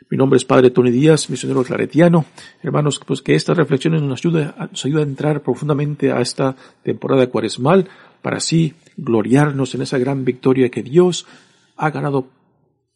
Mi 0.09 0.17
nombre 0.17 0.35
es 0.35 0.43
Padre 0.43 0.71
Tony 0.71 0.91
Díaz, 0.91 1.29
misionero 1.29 1.63
claretiano. 1.63 2.25
Hermanos, 2.61 2.99
pues 3.07 3.21
que 3.21 3.33
estas 3.33 3.55
reflexiones 3.55 4.01
nos 4.01 4.19
ayuden, 4.19 4.53
nos 4.59 4.85
ayuden 4.85 5.07
a 5.07 5.09
entrar 5.09 5.41
profundamente 5.41 6.11
a 6.11 6.19
esta 6.19 6.53
temporada 6.83 7.27
cuaresmal 7.27 7.87
para 8.21 8.37
así 8.37 8.73
gloriarnos 8.97 9.73
en 9.73 9.83
esa 9.83 9.99
gran 9.99 10.25
victoria 10.25 10.69
que 10.69 10.83
Dios 10.83 11.27
ha 11.77 11.91
ganado 11.91 12.27